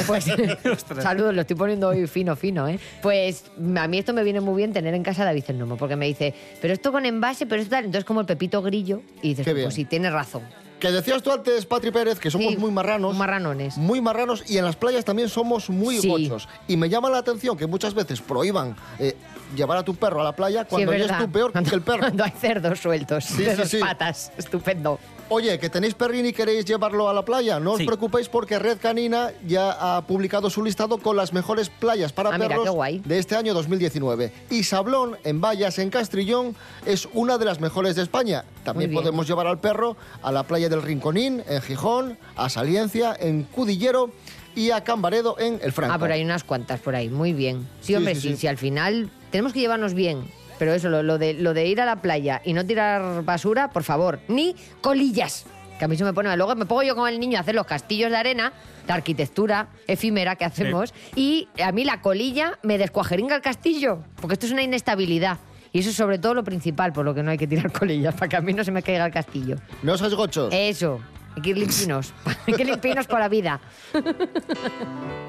pues... 0.06 0.24
saludos, 1.02 1.34
lo 1.34 1.42
estoy 1.42 1.56
poniendo 1.56 1.88
hoy 1.88 2.06
fino, 2.06 2.34
fino, 2.36 2.66
¿eh? 2.68 2.78
Pues 3.02 3.44
a 3.76 3.86
mí 3.88 3.98
esto 3.98 4.12
me 4.12 4.24
viene 4.24 4.40
muy 4.40 4.56
bien 4.56 4.72
tener 4.72 4.94
en 4.94 5.02
casa 5.02 5.22
a 5.22 5.26
David 5.26 5.44
el 5.48 5.58
Nomo, 5.58 5.76
porque 5.76 5.96
me 5.96 6.06
dice, 6.06 6.34
pero 6.60 6.72
esto 6.74 6.90
con 6.92 7.06
envase, 7.06 7.46
pero 7.46 7.62
esto 7.62 7.70
tal... 7.70 7.84
Entonces 7.84 8.04
como 8.04 8.20
el 8.20 8.26
Pepito 8.26 8.60
Grillo, 8.62 9.02
y 9.22 9.30
dices, 9.30 9.44
Qué 9.44 9.54
bien. 9.54 9.66
pues 9.66 9.74
sí, 9.74 9.84
tienes 9.84 10.12
razón. 10.12 10.42
Que 10.80 10.92
decías 10.92 11.22
tú 11.22 11.32
antes, 11.32 11.66
Patri 11.66 11.90
Pérez, 11.90 12.20
que 12.20 12.30
somos 12.30 12.52
Sí, 12.52 12.56
muy 12.56 12.70
marranos. 12.70 13.16
marranones. 13.16 13.76
Muy 13.76 14.00
marranos 14.00 14.44
y 14.48 14.58
en 14.58 14.64
las 14.64 14.76
playas 14.76 15.04
también 15.04 15.28
somos 15.28 15.68
muy 15.70 15.98
Sí. 16.00 16.08
gochos. 16.08 16.48
Y 16.68 16.76
me 16.76 16.88
llama 16.88 17.10
la 17.10 17.18
atención 17.18 17.56
que 17.56 17.66
muchas 17.66 17.94
veces 17.94 18.20
prohíban 18.20 18.76
eh, 19.00 19.16
llevar 19.56 19.78
a 19.78 19.82
tu 19.82 19.94
perro 19.96 20.20
a 20.20 20.24
la 20.24 20.36
playa 20.36 20.62
Sí, 20.62 20.66
cuando 20.70 20.92
es 20.92 20.98
ya 21.00 21.04
verdad. 21.06 21.20
es 21.20 21.26
tú 21.26 21.32
peor 21.32 21.52
que 21.52 21.74
el 21.74 21.82
perro. 21.82 21.98
Cuando 22.02 22.22
hay 22.24 22.30
cerdos 22.30 22.78
sueltos 22.78 23.24
Sí, 23.24 23.42
de 23.42 23.56
sí, 23.56 23.62
sí. 23.64 23.78
patas. 23.80 24.30
Estupendo. 24.38 25.00
Oye, 25.30 25.58
que 25.58 25.68
tenéis 25.68 25.94
perrín 25.94 26.24
y 26.24 26.32
queréis 26.32 26.64
llevarlo 26.64 27.08
a 27.08 27.12
la 27.12 27.22
playa, 27.22 27.60
no 27.60 27.72
os 27.72 27.82
preocupéis 27.82 28.28
porque 28.30 28.58
Red 28.58 28.78
Canina 28.78 29.30
ya 29.46 29.72
ha 29.96 30.06
publicado 30.06 30.48
su 30.48 30.64
listado 30.64 30.98
con 30.98 31.16
las 31.16 31.34
mejores 31.34 31.68
playas 31.68 32.12
para 32.14 32.30
Ah, 32.34 32.38
perros 32.38 32.66
de 33.04 33.18
este 33.18 33.36
año 33.36 33.52
2019. 33.52 34.32
Y 34.50 34.64
Sablón, 34.64 35.16
en 35.24 35.40
Vallas, 35.42 35.78
en 35.78 35.90
Castrillón, 35.90 36.56
es 36.86 37.08
una 37.12 37.36
de 37.36 37.44
las 37.44 37.60
mejores 37.60 37.94
de 37.96 38.02
España. 38.02 38.44
También 38.64 38.92
podemos 38.92 39.26
llevar 39.28 39.46
al 39.46 39.58
perro 39.60 39.96
a 40.22 40.32
la 40.32 40.44
playa 40.44 40.68
del 40.70 40.80
Rinconín, 40.82 41.42
en 41.46 41.60
Gijón, 41.60 42.18
a 42.34 42.48
Saliencia, 42.48 43.14
en 43.18 43.42
Cudillero 43.44 44.10
y 44.54 44.70
a 44.70 44.82
Cambaredo, 44.82 45.36
en 45.38 45.60
El 45.62 45.72
Franco. 45.72 45.94
Ah, 45.94 45.98
por 45.98 46.10
ahí 46.10 46.24
unas 46.24 46.42
cuantas, 46.42 46.80
por 46.80 46.96
ahí. 46.96 47.10
Muy 47.10 47.34
bien. 47.34 47.68
Sí, 47.80 47.88
Sí, 47.88 47.94
hombre, 47.96 48.14
sí, 48.14 48.20
sí, 48.22 48.28
sí. 48.30 48.36
sí, 48.38 48.46
al 48.46 48.56
final 48.58 49.10
tenemos 49.30 49.52
que 49.52 49.60
llevarnos 49.60 49.92
bien. 49.94 50.22
Pero 50.58 50.74
eso, 50.74 50.88
lo, 50.88 51.02
lo 51.02 51.18
de, 51.18 51.34
lo 51.34 51.54
de 51.54 51.66
ir 51.66 51.80
a 51.80 51.86
la 51.86 51.96
playa 51.96 52.42
y 52.44 52.52
no 52.52 52.64
tirar 52.66 53.24
basura, 53.24 53.70
por 53.70 53.84
favor. 53.84 54.20
Ni 54.28 54.54
colillas. 54.80 55.46
Que 55.78 55.84
a 55.84 55.88
mí 55.88 55.96
se 55.96 56.04
me 56.04 56.12
pone... 56.12 56.36
Luego 56.36 56.56
me 56.56 56.66
pongo 56.66 56.82
yo 56.82 56.96
con 56.96 57.08
el 57.08 57.20
niño 57.20 57.38
a 57.38 57.42
hacer 57.42 57.54
los 57.54 57.66
castillos 57.66 58.10
de 58.10 58.16
arena, 58.16 58.52
la 58.88 58.94
arquitectura 58.94 59.68
efímera 59.86 60.34
que 60.34 60.44
hacemos, 60.44 60.92
y 61.14 61.48
a 61.62 61.70
mí 61.70 61.84
la 61.84 62.00
colilla 62.00 62.58
me 62.64 62.78
descuajeringa 62.78 63.36
el 63.36 63.42
castillo. 63.42 64.00
Porque 64.20 64.34
esto 64.34 64.46
es 64.46 64.52
una 64.52 64.62
inestabilidad. 64.62 65.38
Y 65.72 65.80
eso 65.80 65.90
es 65.90 65.96
sobre 65.96 66.18
todo 66.18 66.34
lo 66.34 66.42
principal, 66.44 66.92
por 66.92 67.04
lo 67.04 67.14
que 67.14 67.22
no 67.22 67.30
hay 67.30 67.38
que 67.38 67.46
tirar 67.46 67.70
colillas, 67.78 68.14
para 68.14 68.28
que 68.28 68.36
a 68.36 68.40
mí 68.40 68.52
no 68.52 68.64
se 68.64 68.72
me 68.72 68.82
caiga 68.82 69.06
el 69.06 69.12
castillo. 69.12 69.56
No 69.82 69.96
seas 69.96 70.14
gochos. 70.14 70.52
Eso. 70.52 71.00
Hay 71.36 71.42
que 71.42 71.50
ir 71.50 71.58
limpinos. 71.58 72.12
hay 72.46 72.54
que 72.54 72.62
ir 72.62 72.68
limpinos 72.68 73.06
por 73.06 73.20
la 73.20 73.28
vida. 73.28 73.60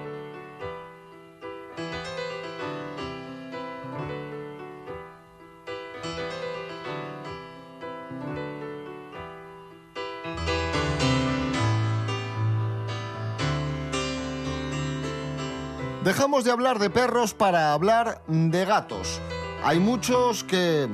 Dejamos 16.04 16.46
de 16.46 16.52
hablar 16.52 16.80
de 16.80 16.90
perros 16.90 17.34
para 17.34 17.74
hablar 17.74 18.22
de 18.28 18.64
gatos. 18.64 19.20
Hay 19.66 19.82
muchos 19.82 20.46
que 20.46 20.88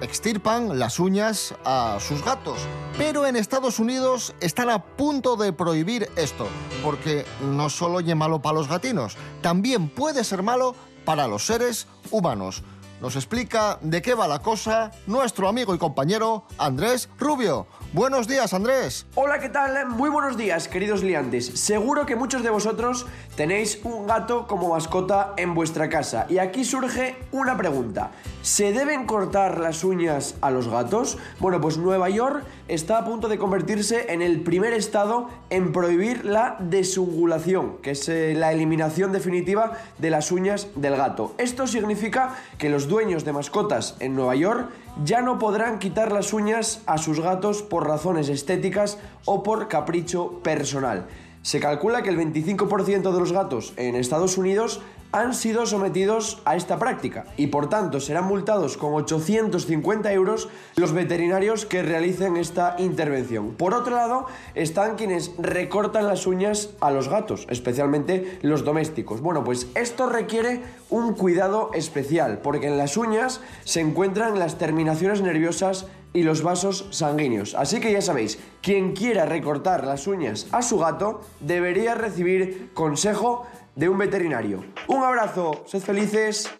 extirpan 0.00 0.78
las 0.78 0.98
uñas 0.98 1.54
a 1.66 1.98
sus 2.00 2.24
gatos, 2.24 2.58
pero 2.96 3.26
en 3.26 3.36
Estados 3.36 3.78
Unidos 3.78 4.34
están 4.40 4.70
a 4.70 4.82
punto 4.82 5.36
de 5.36 5.52
prohibir 5.52 6.08
esto, 6.16 6.48
porque 6.82 7.26
no 7.42 7.68
solo 7.68 8.00
es 8.00 8.16
malo 8.16 8.40
para 8.40 8.54
los 8.54 8.68
gatinos, 8.68 9.18
también 9.42 9.90
puede 9.90 10.24
ser 10.24 10.42
malo 10.42 10.74
para 11.04 11.28
los 11.28 11.44
seres 11.44 11.86
humanos. 12.10 12.62
Nos 13.02 13.16
explica 13.16 13.78
de 13.82 14.00
qué 14.00 14.14
va 14.14 14.26
la 14.26 14.40
cosa 14.40 14.92
nuestro 15.06 15.46
amigo 15.46 15.74
y 15.74 15.78
compañero 15.78 16.44
Andrés 16.56 17.10
Rubio. 17.18 17.66
Buenos 17.94 18.28
días, 18.28 18.52
Andrés. 18.52 19.06
Hola, 19.14 19.38
¿qué 19.38 19.48
tal? 19.48 19.86
Muy 19.86 20.10
buenos 20.10 20.36
días, 20.36 20.68
queridos 20.68 21.02
liantes. 21.02 21.46
Seguro 21.46 22.04
que 22.04 22.16
muchos 22.16 22.42
de 22.42 22.50
vosotros 22.50 23.06
tenéis 23.34 23.80
un 23.82 24.06
gato 24.06 24.46
como 24.46 24.68
mascota 24.68 25.32
en 25.38 25.54
vuestra 25.54 25.88
casa. 25.88 26.26
Y 26.28 26.36
aquí 26.36 26.66
surge 26.66 27.16
una 27.32 27.56
pregunta. 27.56 28.10
¿Se 28.42 28.72
deben 28.72 29.04
cortar 29.04 29.58
las 29.58 29.82
uñas 29.82 30.36
a 30.40 30.50
los 30.50 30.68
gatos? 30.68 31.18
Bueno, 31.40 31.60
pues 31.60 31.76
Nueva 31.76 32.08
York 32.08 32.44
está 32.68 32.98
a 32.98 33.04
punto 33.04 33.28
de 33.28 33.36
convertirse 33.36 34.12
en 34.12 34.22
el 34.22 34.42
primer 34.42 34.72
estado 34.72 35.28
en 35.50 35.72
prohibir 35.72 36.24
la 36.24 36.56
desungulación, 36.60 37.78
que 37.82 37.90
es 37.90 38.08
eh, 38.08 38.34
la 38.36 38.52
eliminación 38.52 39.10
definitiva 39.10 39.72
de 39.98 40.10
las 40.10 40.30
uñas 40.30 40.68
del 40.76 40.96
gato. 40.96 41.34
Esto 41.36 41.66
significa 41.66 42.36
que 42.58 42.70
los 42.70 42.86
dueños 42.86 43.24
de 43.24 43.32
mascotas 43.32 43.96
en 43.98 44.14
Nueva 44.14 44.36
York 44.36 44.70
ya 45.04 45.20
no 45.20 45.40
podrán 45.40 45.80
quitar 45.80 46.12
las 46.12 46.32
uñas 46.32 46.82
a 46.86 46.96
sus 46.96 47.20
gatos 47.20 47.62
por 47.62 47.88
razones 47.88 48.28
estéticas 48.28 48.98
o 49.24 49.42
por 49.42 49.66
capricho 49.66 50.40
personal. 50.44 51.06
Se 51.42 51.60
calcula 51.60 52.02
que 52.02 52.10
el 52.10 52.18
25% 52.18 53.12
de 53.12 53.18
los 53.18 53.32
gatos 53.32 53.72
en 53.76 53.94
Estados 53.94 54.38
Unidos 54.38 54.80
han 55.12 55.34
sido 55.34 55.66
sometidos 55.66 56.42
a 56.44 56.56
esta 56.56 56.78
práctica 56.78 57.24
y 57.36 57.46
por 57.46 57.68
tanto 57.68 58.00
serán 58.00 58.24
multados 58.24 58.76
con 58.76 58.94
850 58.94 60.12
euros 60.12 60.48
los 60.76 60.92
veterinarios 60.92 61.64
que 61.64 61.82
realicen 61.82 62.36
esta 62.36 62.76
intervención. 62.78 63.54
Por 63.54 63.74
otro 63.74 63.96
lado, 63.96 64.26
están 64.54 64.96
quienes 64.96 65.32
recortan 65.38 66.06
las 66.06 66.26
uñas 66.26 66.70
a 66.80 66.90
los 66.90 67.08
gatos, 67.08 67.46
especialmente 67.48 68.38
los 68.42 68.64
domésticos. 68.64 69.20
Bueno, 69.20 69.44
pues 69.44 69.68
esto 69.74 70.08
requiere 70.08 70.62
un 70.90 71.14
cuidado 71.14 71.70
especial 71.74 72.38
porque 72.42 72.66
en 72.66 72.76
las 72.76 72.96
uñas 72.96 73.40
se 73.64 73.80
encuentran 73.80 74.38
las 74.38 74.58
terminaciones 74.58 75.22
nerviosas 75.22 75.86
y 76.12 76.22
los 76.22 76.42
vasos 76.42 76.86
sanguíneos. 76.90 77.54
Así 77.54 77.80
que 77.80 77.92
ya 77.92 78.00
sabéis, 78.00 78.38
quien 78.62 78.92
quiera 78.94 79.26
recortar 79.26 79.84
las 79.84 80.06
uñas 80.06 80.46
a 80.52 80.62
su 80.62 80.78
gato 80.78 81.20
debería 81.40 81.94
recibir 81.94 82.70
consejo 82.74 83.46
de 83.78 83.88
un 83.88 83.96
veterinario. 83.96 84.64
Un 84.88 85.04
abrazo, 85.04 85.62
sed 85.66 85.80
felices. 85.80 86.50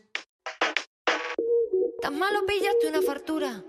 Tan 2.00 2.16
malo 2.16 2.46
pillaste 2.46 2.88
una 2.88 3.02
fartura, 3.02 3.64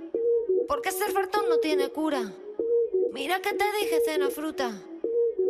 porque 0.68 0.92
ser 0.92 1.12
fartón 1.12 1.50
no 1.50 1.58
tiene 1.58 1.90
cura. 1.90 2.32
Mira 3.12 3.42
que 3.42 3.54
te 3.54 3.66
dije 3.82 4.02
cena 4.06 4.30
fruta, 4.30 4.72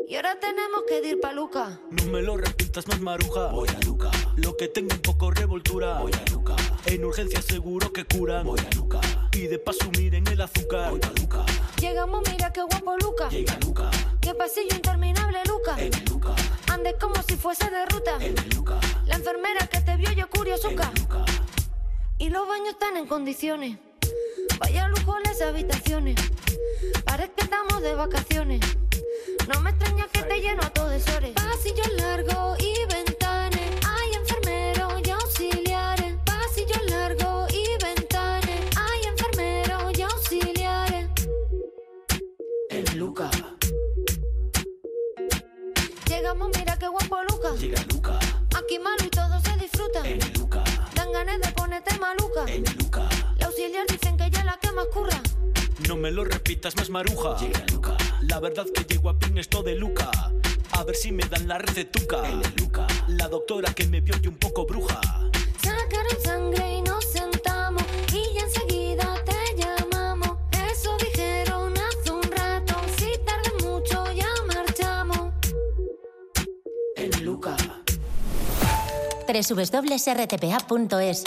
y 0.07 0.15
ahora 0.15 0.39
tenemos 0.39 0.83
que 0.87 1.05
ir 1.05 1.19
pa' 1.19 1.33
Luca. 1.33 1.81
No 1.91 2.05
me 2.05 2.21
lo 2.21 2.37
repitas 2.37 2.87
más 2.87 3.01
maruja. 3.01 3.47
Voy 3.47 3.67
a 3.67 3.85
Luca. 3.85 4.09
Lo 4.37 4.55
que 4.55 4.69
tengo 4.69 4.95
un 4.95 5.01
poco 5.01 5.29
revoltura. 5.31 5.99
Voy 5.99 6.13
a 6.13 6.31
Luca. 6.31 6.55
En 6.85 7.03
urgencia 7.03 7.41
seguro 7.41 7.91
que 7.91 8.05
curan. 8.05 8.45
Voy 8.45 8.59
a 8.59 8.75
Luca. 8.75 9.01
Y 9.33 9.47
de 9.47 9.59
paso 9.59 9.91
miren 9.97 10.25
el 10.27 10.39
azúcar. 10.39 10.91
Voy 10.91 11.01
a 11.03 11.19
Luca. 11.19 11.45
Llegamos, 11.81 12.23
mira 12.31 12.51
qué 12.53 12.61
guapo 12.61 12.95
Luca. 12.97 13.29
Llega 13.29 13.59
Luca. 13.59 13.91
Qué 14.21 14.33
pasillo 14.33 14.73
interminable 14.73 15.39
Luca. 15.45 15.75
En 15.77 15.91
Luca. 16.09 16.33
Ande 16.71 16.95
como 16.99 17.21
si 17.23 17.35
fuese 17.35 17.69
de 17.69 17.85
ruta. 17.87 18.17
En. 18.19 18.35
La 19.05 19.15
enfermera 19.15 19.67
que 19.67 19.81
te 19.81 19.95
vio 19.97 20.11
yo 20.11 20.29
curiosuca. 20.29 20.91
En. 20.95 22.25
Y 22.25 22.29
los 22.29 22.47
baños 22.47 22.69
están 22.69 22.97
en 22.97 23.07
condiciones. 23.07 23.77
Vaya 24.59 24.87
lujo 24.89 25.17
las 25.23 25.41
habitaciones. 25.41 26.15
Parece 27.05 27.31
que 27.33 27.43
estamos 27.43 27.81
de 27.81 27.95
vacaciones. 27.95 28.59
No 29.47 29.61
me 29.61 29.71
extraña 29.71 30.07
que 30.11 30.21
te 30.23 30.41
lleno 30.41 30.61
a 30.61 30.69
todos 30.69 31.07
horas. 31.09 31.31
Pasillo 31.31 31.83
largo 31.97 32.55
y 32.59 32.73
ventanas. 32.93 33.18
Luca. 47.51 47.61
Llega 47.61 47.83
Luca, 47.93 48.19
Aquí 48.57 48.79
malo 48.79 49.03
y 49.05 49.09
todo 49.09 49.39
se 49.41 49.57
disfruta. 49.57 49.99
en 50.07 50.21
el 50.21 50.33
Luca, 50.33 50.63
Dan 50.95 51.11
ganas 51.11 51.39
de 51.41 51.51
ponerte 51.51 51.97
maluca. 51.99 52.43
en 52.47 52.65
el 52.67 52.77
Luca. 52.77 53.09
La 53.37 53.45
auxiliar 53.47 53.85
dicen 53.87 54.17
que 54.17 54.25
ella 54.25 54.39
es 54.39 54.45
la 54.45 54.57
que 54.59 54.71
más 54.71 54.85
curra. 54.93 55.21
No 55.87 55.95
me 55.95 56.11
lo 56.11 56.23
repitas 56.25 56.75
más 56.75 56.89
maruja. 56.89 57.37
Llega 57.39 57.63
Luca. 57.71 57.97
La 58.21 58.39
verdad 58.39 58.65
que 58.73 58.83
llego 58.83 59.09
a 59.09 59.17
pin 59.17 59.37
esto 59.37 59.63
de 59.63 59.75
Luca. 59.75 60.09
A 60.71 60.83
ver 60.83 60.95
si 60.95 61.11
me 61.11 61.23
dan 61.25 61.47
la 61.47 61.57
recetuca. 61.57 62.27
En 62.29 62.41
el 62.43 62.53
Luca. 62.57 62.85
La 63.07 63.27
doctora 63.27 63.73
que 63.73 63.87
me 63.87 64.01
vio 64.01 64.15
y 64.21 64.27
un 64.27 64.37
poco 64.37 64.65
bruja. 64.65 64.99
Sacaron 65.63 66.23
sangre 66.23 66.75
y 66.75 66.81
nos 66.83 67.03
sentamos. 67.05 67.18
www.rtpa.es 79.41 81.23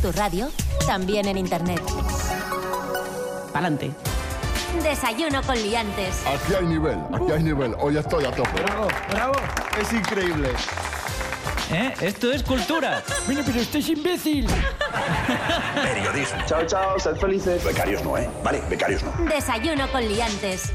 Tu 0.00 0.12
radio, 0.12 0.48
también 0.86 1.26
en 1.26 1.38
internet. 1.38 1.82
Pa'lante. 3.52 3.90
Desayuno 4.82 5.42
con 5.42 5.56
liantes. 5.56 6.22
Aquí 6.26 6.54
hay 6.54 6.66
nivel, 6.66 6.98
aquí 7.12 7.32
hay 7.32 7.42
nivel. 7.42 7.74
Hoy 7.80 7.96
estoy 7.96 8.24
a 8.26 8.30
tope. 8.30 8.62
Bravo, 8.62 8.88
bravo. 9.10 9.34
Es 9.80 9.92
increíble. 9.92 10.50
¿Eh? 11.72 11.94
Esto 12.00 12.30
es 12.30 12.42
cultura. 12.42 13.02
Bueno, 13.26 13.42
pero 13.44 13.60
este 13.60 13.78
es 13.78 13.88
imbécil. 13.88 14.46
Periodismo. 15.82 16.38
Chao, 16.46 16.64
chao, 16.66 16.98
sed 16.98 17.16
felices. 17.16 17.64
Becarios 17.64 18.02
no, 18.04 18.16
¿eh? 18.16 18.28
Vale, 18.44 18.62
becarios 18.68 19.02
no. 19.02 19.12
Desayuno 19.28 19.90
con 19.90 20.06
liantes. 20.06 20.72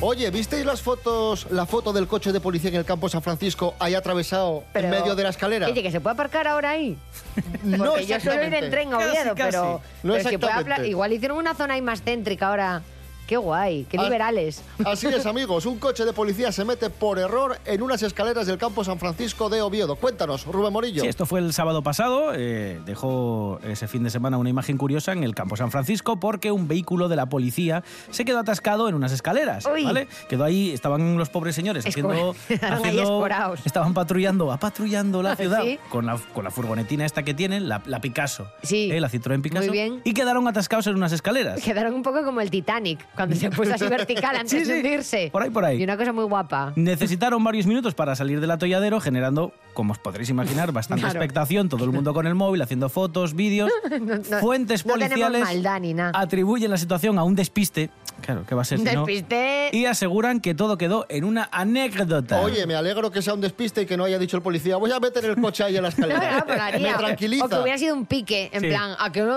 Oye, 0.00 0.30
¿visteis 0.30 0.66
las 0.66 0.82
fotos, 0.82 1.46
la 1.50 1.64
foto 1.66 1.92
del 1.92 2.06
coche 2.06 2.30
de 2.32 2.40
policía 2.40 2.68
en 2.68 2.76
el 2.76 2.84
campo 2.84 3.08
San 3.08 3.22
Francisco 3.22 3.74
ahí 3.78 3.94
atravesado 3.94 4.64
Pero- 4.72 4.86
en 4.88 4.90
medio 4.90 5.14
de 5.14 5.22
la 5.22 5.30
escalera? 5.30 5.66
Oye, 5.66 5.82
que 5.82 5.90
se 5.90 6.00
puede 6.00 6.14
aparcar 6.14 6.46
ahora 6.46 6.70
ahí. 6.70 6.98
no 7.64 7.84
Porque 7.92 8.06
yo 8.06 8.20
suelo 8.20 8.44
ir 8.44 8.52
en 8.54 8.70
tren 8.70 8.92
a 8.92 8.98
Casi, 8.98 9.08
Oviedo, 9.10 9.34
casi. 9.34 9.50
pero, 9.50 9.62
No 10.02 10.12
pero 10.12 10.16
es 10.16 10.22
que 10.26 10.38
puede 10.38 10.50
exactamente. 10.52 10.72
hablar- 10.74 10.86
igual 10.86 11.12
hicieron 11.12 11.38
una 11.38 11.54
zona 11.54 11.74
ahí 11.74 11.82
más 11.82 12.02
céntrica 12.02 12.48
ahora. 12.48 12.82
Qué 13.26 13.36
guay, 13.38 13.86
qué 13.88 13.96
Ah, 13.98 14.02
liberales. 14.04 14.62
Así 14.84 15.06
es, 15.06 15.24
amigos. 15.26 15.64
Un 15.66 15.78
coche 15.78 16.04
de 16.04 16.12
policía 16.12 16.52
se 16.52 16.64
mete 16.64 16.90
por 16.90 17.18
error 17.18 17.58
en 17.64 17.82
unas 17.82 18.02
escaleras 18.02 18.46
del 18.46 18.58
campo 18.58 18.84
San 18.84 18.98
Francisco 18.98 19.48
de 19.48 19.62
Oviedo. 19.62 19.96
Cuéntanos, 19.96 20.44
Rubén 20.46 20.72
Morillo. 20.72 21.02
Sí, 21.02 21.08
esto 21.08 21.24
fue 21.24 21.40
el 21.40 21.52
sábado 21.54 21.82
pasado. 21.82 22.32
eh, 22.34 22.80
dejó 22.84 23.58
ese 23.64 23.88
fin 23.88 24.02
de 24.04 24.10
semana 24.10 24.36
una 24.36 24.50
imagen 24.50 24.76
curiosa 24.76 25.12
en 25.12 25.24
el 25.24 25.34
campo 25.34 25.56
San 25.56 25.70
Francisco 25.70 26.20
porque 26.20 26.52
un 26.52 26.68
vehículo 26.68 27.08
de 27.08 27.16
la 27.16 27.26
policía 27.26 27.82
se 28.10 28.24
quedó 28.26 28.40
atascado 28.40 28.88
en 28.88 28.94
unas 28.94 29.12
escaleras. 29.12 29.64
Uy. 29.72 29.84
¿vale? 29.84 30.06
Quedó 30.28 30.44
ahí, 30.44 30.70
estaban 30.72 31.16
los 31.16 31.30
pobres 31.30 31.54
señores 31.54 31.86
haciendo, 31.86 32.34
escoraos. 32.48 33.60
estaban 33.64 33.94
patrullando, 33.94 34.52
apatrullando 34.52 35.22
la 35.22 35.36
ciudad 35.36 35.62
Sí. 35.62 35.78
con, 35.88 36.04
la, 36.06 36.18
con 36.34 36.44
la 36.44 36.50
furgonetina 36.50 37.06
esta 37.06 37.22
que 37.22 37.32
tienen, 37.32 37.68
la, 37.68 37.82
la 37.86 38.00
Picasso, 38.00 38.48
Sí. 38.62 38.90
¿eh? 38.92 39.00
la 39.00 39.08
Citroën 39.08 39.40
Picasso, 39.40 39.66
Muy 39.68 39.72
bien. 39.72 40.00
y 40.04 40.12
quedaron 40.12 40.46
atascados 40.46 40.86
en 40.88 40.96
unas 40.96 41.12
escaleras. 41.12 41.62
Quedaron 41.62 41.94
un 41.94 42.02
poco 42.02 42.22
como 42.24 42.40
el 42.40 42.50
Titanic, 42.50 42.98
cuando 43.14 43.36
se 43.36 43.50
puso 43.50 43.74
así 43.74 43.86
vertical 43.86 44.36
antes 44.36 44.50
Sí, 44.50 44.64
de 44.64 44.76
hundirse. 44.76 45.28
Por 45.32 45.42
ahí, 45.42 45.50
por 45.50 45.64
ahí. 45.64 45.80
Y 45.80 45.84
una 45.84 45.96
cosa 45.96 46.12
muy 46.12 46.24
guapa. 46.24 46.72
Necesitaron 46.76 47.42
varios 47.42 47.66
minutos 47.66 47.94
para 47.94 48.14
salir 48.16 48.40
del 48.40 48.50
atolladero, 48.50 49.00
generando, 49.00 49.52
como 49.72 49.92
os 49.92 49.98
podréis 49.98 50.30
imaginar, 50.30 50.72
bastante 50.72 51.02
Claro. 51.02 51.18
expectación. 51.18 51.68
Todo 51.68 51.84
el 51.84 51.90
mundo 51.90 52.12
con 52.14 52.26
el 52.26 52.34
móvil, 52.34 52.62
haciendo 52.62 52.88
fotos, 52.88 53.34
vídeos. 53.34 53.70
No- 54.00 54.16
no- 54.16 54.38
Fuentes 54.40 54.84
no 54.84 54.92
policiales 54.94 55.42
maldad 55.42 55.80
ni 55.80 55.94
nada. 55.94 56.12
atribuyen 56.14 56.70
la 56.70 56.76
situación 56.78 57.18
a 57.18 57.24
un 57.24 57.34
despiste. 57.34 57.90
Claro, 58.20 58.44
¿qué 58.46 58.54
va 58.54 58.62
a 58.62 58.64
ser? 58.64 58.78
si? 58.78 58.84
Despiste. 58.84 59.70
Y 59.72 59.86
aseguran 59.86 60.40
que 60.40 60.54
todo 60.54 60.78
quedó 60.78 61.04
en 61.08 61.24
una 61.24 61.48
anécdota. 61.52 62.40
Oye, 62.40 62.66
me 62.66 62.74
alegro 62.74 63.10
que 63.10 63.22
sea 63.22 63.34
un 63.34 63.40
despiste 63.40 63.82
y 63.82 63.86
que 63.86 63.96
no 63.96 64.04
haya 64.04 64.18
dicho 64.18 64.36
el 64.36 64.42
policía, 64.42 64.76
voy 64.76 64.90
a 64.92 65.00
meter 65.00 65.24
el 65.24 65.36
coche 65.36 65.64
ahí 65.64 65.76
en 65.76 65.82
la 65.82 65.88
escalera. 65.88 66.44
me 66.80 66.92
tranquiliza. 66.94 67.44
O 67.44 67.48
que 67.48 67.58
hubiera 67.58 67.78
sido 67.78 67.94
un 67.94 68.06
pique, 68.06 68.50
en 68.52 68.60
Sí. 68.60 68.68
plan, 68.68 68.92
¿a 68.98 69.10
que 69.12 69.20
no 69.22 69.34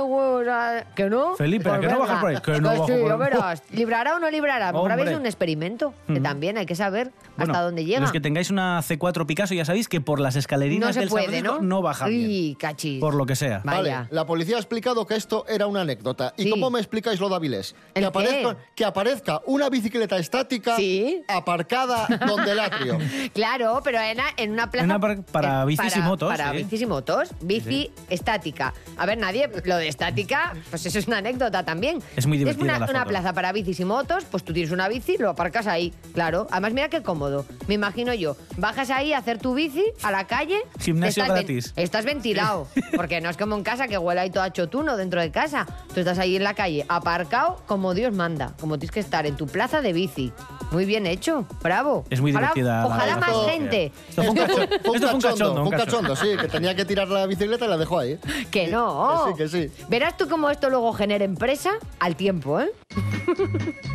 a- 0.50 0.84
¿Que 0.96 1.10
no? 1.10 1.36
Felipe, 1.36 1.70
¿a 1.70 1.80
que 1.80 1.88
no 1.88 2.00
bajas 2.00 2.20
por 2.20 2.30
ahí? 2.30 2.38
Que 2.42 2.52
no 2.62 2.70
Pues 2.70 2.80
bajo 2.80 2.88
sí, 2.88 2.94
por 3.02 3.12
ahí. 3.44 3.58
¿Librará 3.72 4.16
o 4.16 4.20
no 4.20 4.30
librará? 4.30 4.72
Mejor 4.72 4.92
habéis 4.92 5.18
un 5.18 5.26
experimento, 5.26 5.94
que 6.08 6.14
Ujú. 6.14 6.22
también 6.24 6.58
hay 6.58 6.66
que 6.66 6.76
saber 6.76 7.12
Bueno, 7.36 7.52
hasta 7.54 7.64
dónde 7.64 7.86
llega. 7.86 8.00
Los 8.00 8.12
que 8.12 8.20
tengáis 8.22 8.50
una 8.50 8.80
C4 8.82 9.26
Picasso 9.26 9.54
ya 9.54 9.66
sabéis 9.66 9.88
que 9.88 10.02
por 10.02 10.20
las 10.20 10.36
escalerinas 10.36 10.88
no 10.90 10.94
se 10.94 11.00
del 11.02 11.10
puede, 11.10 11.42
¿no? 11.42 11.82
baja 11.82 12.08
bien. 12.08 12.56
Cachis. 12.56 13.00
Por 13.00 13.14
lo 13.16 13.26
que 13.26 13.36
sea. 13.36 13.62
Vale, 13.64 13.90
Vaya. 13.90 14.08
la 14.12 14.26
policía 14.26 14.56
ha 14.56 14.60
explicado 14.60 15.06
que 15.06 15.16
esto 15.16 15.46
era 15.48 15.68
una 15.68 15.82
anécdota. 15.82 16.34
¿Y 16.38 16.44
Sí. 16.44 16.50
cómo 16.50 16.70
me 16.70 16.80
explicáis 16.80 17.20
lo 17.20 17.30
de 17.30 17.36
Avilés? 17.36 17.76
¿El 17.94 18.02
Que 18.04 18.08
aparezca, 18.08 18.56
qué? 18.56 18.62
que 18.76 18.86
aparezca 18.86 19.42
una 19.46 19.70
bicicleta 19.70 20.18
estática 20.18 20.76
Sí. 20.76 21.22
aparcada 21.28 22.08
donde 22.26 22.52
el 22.52 22.60
atrio. 22.60 22.98
Claro, 23.34 23.82
pero 23.84 24.00
en, 24.00 24.18
en 24.38 24.52
una 24.52 24.72
plaza... 24.72 24.86
En 24.86 24.92
una 24.92 25.24
para 25.32 25.66
bicis 25.66 25.96
y 25.96 26.00
motos, 26.00 26.30
Para 26.30 26.52
sí. 26.52 26.58
bicis 26.58 26.82
y 26.82 26.86
motos. 26.86 27.30
Bici 27.42 27.92
estática. 28.10 28.74
A 28.98 29.06
ver, 29.06 29.18
nadie... 29.18 29.50
Lo 29.66 29.78
de 29.78 29.88
estática, 29.88 30.54
pues 30.70 30.86
eso 30.86 31.00
es 31.00 31.08
una 31.08 31.18
anécdota 31.18 31.64
también. 31.64 32.00
Es 32.16 32.26
muy 32.26 32.38
divertida 32.38 32.64
una, 32.64 32.80
la 32.80 32.86
una 32.86 33.00
foto. 33.00 33.10
plaza 33.10 33.34
para 33.34 33.52
bicis 33.62 33.80
y 33.80 33.86
motos, 33.86 34.26
pues 34.26 34.44
tú 34.44 34.54
tienes 34.54 34.72
una 34.72 34.88
bici, 34.88 35.18
lo 35.18 35.30
aparcas 35.30 35.66
ahí. 35.68 35.94
Claro. 36.14 36.48
Además, 36.52 36.74
mira 36.74 36.90
qué 36.90 37.02
cómodo. 37.02 37.46
Me 37.68 37.74
imagino 37.74 38.14
yo. 38.14 38.36
Bajas 38.58 38.90
ahí 38.90 39.14
a 39.14 39.18
hacer 39.18 39.40
tu 39.40 39.54
bici 39.56 39.84
a 40.04 40.12
la 40.12 40.28
calle. 40.28 40.60
Gimnasio 40.80 41.24
estás 41.24 41.36
ven- 41.36 41.46
gratis. 41.46 41.74
estás 41.76 42.06
ventilado. 42.06 42.68
Porque 42.96 43.20
no 43.22 43.30
es 43.30 43.38
como 43.38 43.56
en 43.56 43.64
casa 43.64 43.88
que 43.88 43.98
huele 43.98 44.22
ahí 44.22 44.30
todo 44.30 44.44
a 44.44 44.54
chotuno 44.54 44.96
dentro 44.98 45.22
de 45.22 45.32
casa. 45.32 45.66
Tú 45.94 46.00
estás 46.02 46.20
ahí 46.20 46.36
en 46.36 46.44
la 46.44 46.54
calle, 46.54 46.86
aparcado 46.90 47.64
como 47.66 47.94
Dios 47.94 48.14
manda. 48.14 48.54
Como 48.60 48.78
tienes 48.78 48.92
que 48.94 49.00
estar 49.00 49.26
en 49.26 49.36
tu 49.38 49.48
plaza 49.48 49.82
de 49.82 49.94
bici. 49.94 50.32
Muy 50.72 50.86
bien 50.86 51.06
hecho. 51.08 51.46
Bravo. 51.64 52.06
Es 52.10 52.20
muy 52.22 52.32
Ojalá- 52.32 52.52
divertida 52.54 52.82
la- 52.82 52.86
Ojalá 52.88 53.06
la 53.06 53.18
más 53.18 53.30
foto. 53.32 53.50
gente. 53.50 53.92
Esto 54.10 54.24
fue 54.24 54.32
un 54.32 54.38
cacho- 54.38 54.56
Fue 54.56 54.64
un 54.64 54.96
esto 54.96 55.08
fue 55.08 55.14
un 55.16 55.22
cachondo, 55.22 55.64
un 55.64 55.70
cachondo, 55.70 55.72
cachondo. 55.72 56.16
sí, 56.16 56.28
que 56.40 56.48
tenía 56.48 56.76
que 56.76 56.86
tirar 56.86 57.08
la 57.08 57.26
bicicleta 57.26 57.66
y 57.66 57.70
la 57.70 57.78
dejó 57.78 58.00
ahí. 58.00 58.20
Que 58.52 58.68
no. 58.68 59.34
Que 59.38 59.48
sí, 59.48 59.68
que 59.70 59.78
sí. 59.78 59.86
Verás 59.90 60.18
tú 60.18 60.28
cómo 60.28 60.50
esto 60.50 60.70
luego 60.70 60.94
genera 60.94 61.24
empresa 61.26 61.72
al 62.00 62.16
tiempo, 62.16 62.60
¿eh? 62.60 62.72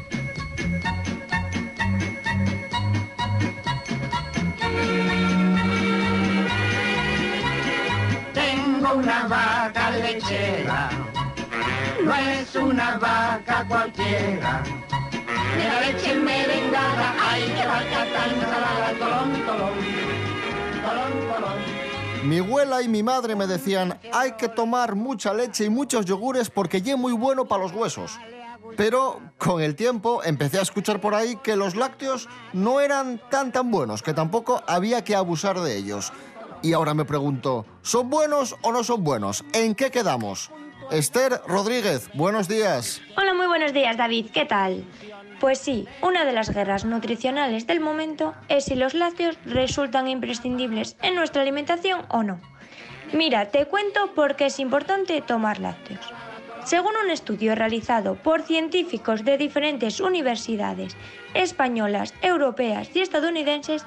Tengo 8.35 8.94
una 8.94 9.26
vaca 9.28 9.90
lechera, 9.90 10.88
no 12.04 12.14
es 12.14 12.54
una 12.56 12.96
vaca 12.98 13.64
cualquiera. 13.68 14.62
De 15.56 15.64
la 15.64 15.80
leche 15.80 16.14
merengada, 16.14 17.14
ay, 17.18 17.42
que 17.42 17.66
vaca 17.66 18.06
tan 18.12 18.40
salada, 18.40 18.92
tolón, 18.98 19.32
tolón, 19.46 19.74
tolón, 20.82 21.34
tolón. 21.34 21.82
Mi 22.24 22.38
abuela 22.38 22.82
y 22.82 22.88
mi 22.88 23.02
madre 23.02 23.34
me 23.34 23.46
decían, 23.46 23.98
hay 24.12 24.32
que 24.32 24.48
tomar 24.48 24.94
mucha 24.94 25.34
leche 25.34 25.64
y 25.64 25.70
muchos 25.70 26.04
yogures 26.04 26.50
porque 26.50 26.80
ye 26.80 26.96
muy 26.96 27.12
bueno 27.12 27.46
para 27.46 27.64
los 27.64 27.72
huesos. 27.72 28.18
Pero 28.76 29.20
con 29.38 29.60
el 29.60 29.74
tiempo 29.74 30.22
empecé 30.24 30.58
a 30.58 30.62
escuchar 30.62 31.00
por 31.00 31.14
ahí 31.14 31.36
que 31.42 31.56
los 31.56 31.74
lácteos 31.74 32.28
no 32.52 32.80
eran 32.80 33.20
tan 33.28 33.52
tan 33.52 33.70
buenos, 33.70 34.02
que 34.02 34.14
tampoco 34.14 34.62
había 34.66 35.04
que 35.04 35.14
abusar 35.14 35.60
de 35.60 35.76
ellos. 35.76 36.12
Y 36.62 36.72
ahora 36.72 36.94
me 36.94 37.04
pregunto, 37.04 37.66
¿son 37.82 38.08
buenos 38.08 38.56
o 38.62 38.72
no 38.72 38.84
son 38.84 39.02
buenos? 39.02 39.44
¿En 39.52 39.74
qué 39.74 39.90
quedamos? 39.90 40.50
Esther 40.90 41.40
Rodríguez, 41.46 42.08
buenos 42.14 42.48
días. 42.48 43.00
Hola, 43.16 43.34
muy 43.34 43.46
buenos 43.46 43.72
días, 43.72 43.96
David. 43.96 44.26
¿Qué 44.32 44.44
tal? 44.44 44.84
Pues 45.42 45.59
sí, 45.59 45.88
una 46.02 46.24
de 46.24 46.33
las 46.33 46.55
guerras 46.55 46.85
nutricionales 46.85 47.66
del 47.66 47.81
momento 47.81 48.33
es 48.48 48.66
si 48.66 48.76
los 48.76 48.94
lácteos 48.94 49.37
resultan 49.44 50.07
imprescindibles 50.07 50.96
en 51.02 51.16
nuestra 51.16 51.42
alimentación 51.42 52.07
o 52.11 52.22
no. 52.22 52.40
Mira, 53.12 53.46
te 53.46 53.66
cuento 53.66 54.14
por 54.14 54.37
qué 54.37 54.46
es 54.46 54.61
importante 54.61 55.20
tomar 55.20 55.59
lácteos. 55.59 55.98
Según 56.64 56.92
un 57.05 57.11
estudio 57.11 57.57
realizado 57.57 58.14
por 58.14 58.42
científicos 58.42 59.24
de 59.24 59.37
diferentes 59.37 59.98
universidades 59.98 60.96
españolas, 61.35 62.14
europeas 62.22 62.94
y 62.94 63.00
estadounidenses, 63.00 63.85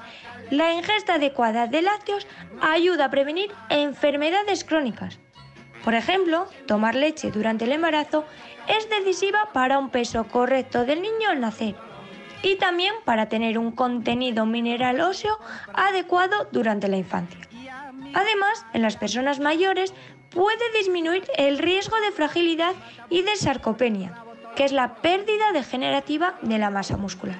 la 0.50 0.74
ingesta 0.74 1.14
adecuada 1.14 1.68
de 1.68 1.80
lácteos 1.80 2.26
ayuda 2.60 3.06
a 3.06 3.10
prevenir 3.10 3.50
enfermedades 3.70 4.62
crónicas. 4.62 5.18
Por 5.86 5.94
ejemplo, 5.94 6.48
tomar 6.66 6.96
leche 6.96 7.30
durante 7.30 7.64
el 7.64 7.70
embarazo 7.70 8.24
es 8.66 8.90
decisiva 8.90 9.50
para 9.52 9.78
un 9.78 9.90
peso 9.90 10.24
correcto 10.24 10.84
del 10.84 11.00
niño 11.00 11.30
al 11.30 11.40
nacer 11.40 11.76
y 12.42 12.56
también 12.56 12.92
para 13.04 13.28
tener 13.28 13.56
un 13.56 13.70
contenido 13.70 14.46
mineral 14.46 15.00
óseo 15.00 15.38
adecuado 15.74 16.48
durante 16.50 16.88
la 16.88 16.96
infancia. 16.96 17.38
Además, 18.14 18.66
en 18.72 18.82
las 18.82 18.96
personas 18.96 19.38
mayores 19.38 19.94
puede 20.30 20.72
disminuir 20.76 21.22
el 21.36 21.56
riesgo 21.56 21.94
de 22.00 22.10
fragilidad 22.10 22.74
y 23.08 23.22
de 23.22 23.36
sarcopenia, 23.36 24.24
que 24.56 24.64
es 24.64 24.72
la 24.72 24.96
pérdida 24.96 25.52
degenerativa 25.52 26.34
de 26.42 26.58
la 26.58 26.70
masa 26.70 26.96
muscular. 26.96 27.38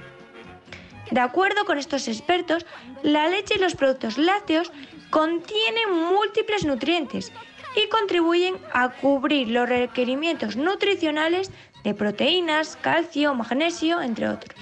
De 1.11 1.19
acuerdo 1.19 1.65
con 1.65 1.79
estos 1.79 2.07
expertos, 2.07 2.65
la 3.03 3.27
leche 3.27 3.55
y 3.57 3.61
los 3.61 3.75
productos 3.75 4.19
lácteos 4.19 4.71
contienen 5.11 5.93
múltiples 5.93 6.65
nutrientes 6.65 7.33
y 7.77 7.89
contribuyen 7.89 8.57
a 8.73 8.89
cubrir 8.89 9.49
los 9.49 9.69
requerimientos 9.69 10.57
nutricionales 10.57 11.51
de 11.85 11.95
proteínas, 11.95 12.77
calcio, 12.81 13.35
magnesio, 13.35 14.01
entre 14.01 14.29
otros. 14.29 14.59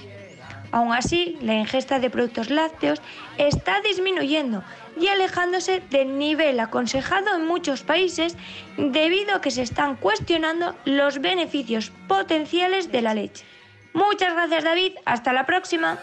Aún 0.71 0.93
así, 0.93 1.37
la 1.41 1.53
ingesta 1.53 1.99
de 1.99 2.09
productos 2.09 2.49
lácteos 2.49 3.01
está 3.37 3.79
disminuyendo 3.81 4.63
y 4.99 5.07
alejándose 5.07 5.81
del 5.89 6.17
nivel 6.17 6.59
aconsejado 6.59 7.35
en 7.35 7.45
muchos 7.45 7.83
países 7.83 8.35
debido 8.77 9.35
a 9.35 9.41
que 9.41 9.51
se 9.51 9.61
están 9.61 9.95
cuestionando 9.95 10.75
los 10.83 11.19
beneficios 11.19 11.91
potenciales 12.07 12.91
de 12.91 13.01
la 13.01 13.13
leche. 13.13 13.45
Muchas 13.93 14.33
gracias 14.33 14.63
David, 14.65 14.93
hasta 15.05 15.31
la 15.31 15.45
próxima. 15.45 15.97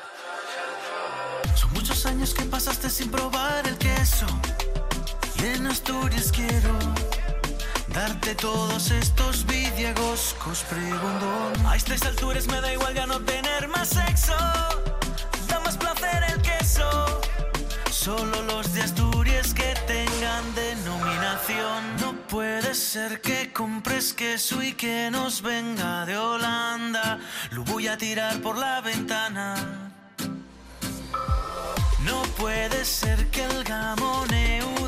Darte 7.93 8.35
todos 8.35 8.91
estos 8.91 9.45
vidiagoscos 9.47 10.65
pregondón. 10.69 11.67
A 11.67 11.77
estas 11.77 12.03
alturas 12.03 12.47
me 12.47 12.61
da 12.61 12.73
igual 12.73 12.95
ya 12.95 13.07
no 13.07 13.21
tener 13.21 13.69
más 13.69 13.89
sexo. 13.89 14.37
Da 15.49 15.61
más 15.61 15.77
placer 15.77 16.25
el 16.29 16.41
queso. 16.41 17.21
Solo 17.91 18.43
los 18.43 18.73
de 18.73 18.83
Asturias 18.83 19.53
que 19.55 19.75
tengan 19.87 20.55
denominación. 20.55 21.97
No 22.01 22.13
puede 22.29 22.75
ser 22.75 23.21
que 23.21 23.53
compres 23.53 24.13
queso 24.13 24.63
y 24.63 24.73
que 24.73 25.11
nos 25.11 25.43
venga 25.43 26.07
de 26.07 26.17
Holanda. 26.17 27.19
Lo 27.51 27.63
voy 27.65 27.89
a 27.89 27.97
tirar 27.97 28.41
por 28.41 28.57
la 28.57 28.81
ventana. 28.81 29.93
No 32.05 32.23
puede 32.37 32.85
ser 32.85 33.31
que 33.31 33.45
el 33.45 33.63
gamoneu 33.63 34.82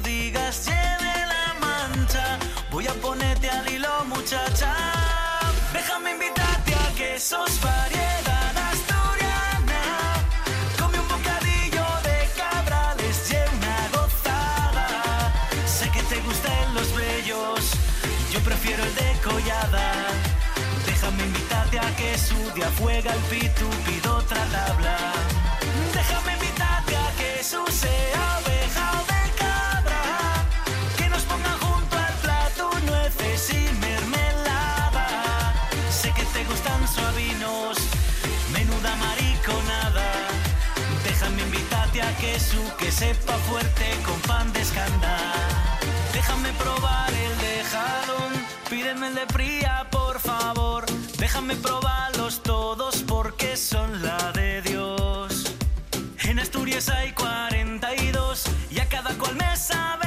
Voy 2.85 3.19
a 3.19 3.59
al 3.61 3.73
hilo, 3.73 4.05
muchacha. 4.05 4.75
Déjame 5.73 6.11
invitarte 6.11 6.75
a 6.75 6.95
que 6.95 7.19
sos 7.19 7.59
variedad 7.63 8.57
asturiana. 8.73 9.83
Come 10.79 11.01
un 11.01 11.09
bocadillo 11.09 11.87
de 12.03 12.29
cabrales 12.37 13.31
y 13.31 13.37
una 13.57 13.89
gozada. 13.97 15.33
Sé 15.67 15.89
que 15.93 16.03
te 16.03 16.21
gustan 16.21 16.75
los 16.75 16.95
bellos, 16.95 17.71
yo 18.31 18.41
prefiero 18.41 18.85
el 18.85 18.95
de 18.95 19.17
collada. 19.23 19.93
Déjame 20.85 21.23
invitarte 21.23 21.79
a 21.79 21.97
que 21.97 22.19
su 22.19 22.37
día 22.53 22.71
fuega 22.73 23.15
el 23.15 23.21
pitu, 23.31 23.67
pido 23.87 24.17
otra 24.19 24.45
tabla. 24.53 24.99
Déjame 25.95 26.35
invitarte 26.35 26.97
a 26.97 27.11
que 27.17 27.43
su 27.43 27.65
sea 27.73 28.34
sepa 42.95 43.37
fuerte 43.49 43.87
con 44.07 44.19
pan 44.21 44.53
de 44.53 44.61
escanda. 44.61 45.17
Déjame 46.13 46.51
probar 46.53 47.11
el 47.13 47.35
de 47.45 47.65
jalón, 47.73 48.33
pídeme 48.71 49.09
el 49.09 49.15
de 49.17 49.27
fría, 49.27 49.87
por 49.91 50.21
favor. 50.21 50.85
Déjame 51.19 51.57
probarlos 51.57 52.43
todos 52.43 53.03
porque 53.03 53.57
son 53.57 54.01
la 54.01 54.31
de 54.33 54.63
Dios. 54.63 55.57
En 56.23 56.39
Asturias 56.39 56.89
hay 56.89 57.11
42 57.13 58.45
y 58.71 58.79
a 58.79 58.89
cada 58.89 59.13
cual 59.19 59.35
me 59.35 59.57
sabe 59.57 60.04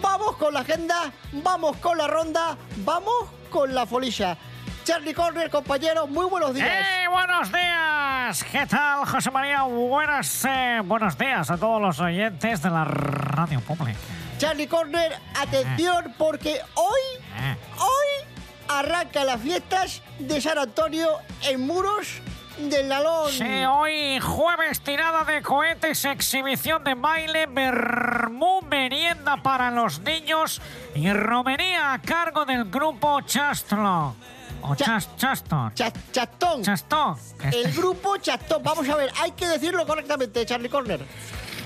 Vamos 0.00 0.36
con 0.36 0.54
la 0.54 0.60
agenda, 0.60 1.12
vamos 1.32 1.78
con 1.78 1.98
la 1.98 2.06
ronda, 2.06 2.56
vamos 2.84 3.24
con 3.50 3.74
la 3.74 3.86
Folisha. 3.86 4.38
Charlie 4.86 5.14
Corner, 5.14 5.50
compañero, 5.50 6.06
muy 6.06 6.26
buenos 6.26 6.54
días. 6.54 6.68
¡Eh, 6.68 7.08
buenos 7.10 7.50
días! 7.50 8.44
¿Qué 8.44 8.64
tal, 8.66 9.04
José 9.04 9.32
María? 9.32 9.62
Buenas, 9.62 10.44
eh, 10.48 10.80
buenos 10.84 11.18
días 11.18 11.50
a 11.50 11.56
todos 11.58 11.82
los 11.82 11.98
oyentes 11.98 12.62
de 12.62 12.70
la 12.70 12.84
radio 12.84 13.60
pública. 13.62 13.98
Charlie 14.38 14.68
Corner, 14.68 15.12
atención 15.40 16.14
porque 16.16 16.60
hoy, 16.74 17.00
Eh. 17.36 17.56
hoy 17.80 18.28
arranca 18.68 19.24
las 19.24 19.40
fiestas 19.40 20.02
de 20.20 20.40
San 20.40 20.56
Antonio 20.56 21.08
en 21.42 21.66
Muros 21.66 22.20
del 22.56 22.86
Nalón. 22.88 23.32
Sí, 23.32 23.64
hoy 23.68 24.20
jueves 24.20 24.80
tirada 24.82 25.24
de 25.24 25.42
cohetes, 25.42 26.04
exhibición 26.04 26.84
de 26.84 26.94
baile, 26.94 27.46
vermú, 27.46 28.62
merienda 28.62 29.36
para 29.38 29.72
los 29.72 29.98
niños 29.98 30.62
y 30.94 31.12
romería 31.12 31.92
a 31.92 32.00
cargo 32.00 32.44
del 32.44 32.66
grupo 32.66 33.20
Chastro. 33.22 34.14
O 34.68 34.74
Chas- 34.74 35.08
Chaston. 35.16 35.72
Chastón. 35.74 36.62
Chastón. 36.62 37.16
El 37.52 37.72
grupo 37.72 38.16
Chastón. 38.18 38.62
Vamos 38.62 38.88
a 38.88 38.96
ver, 38.96 39.10
hay 39.20 39.30
que 39.32 39.46
decirlo 39.46 39.86
correctamente, 39.86 40.44
Charlie 40.44 40.68
Corner. 40.68 41.00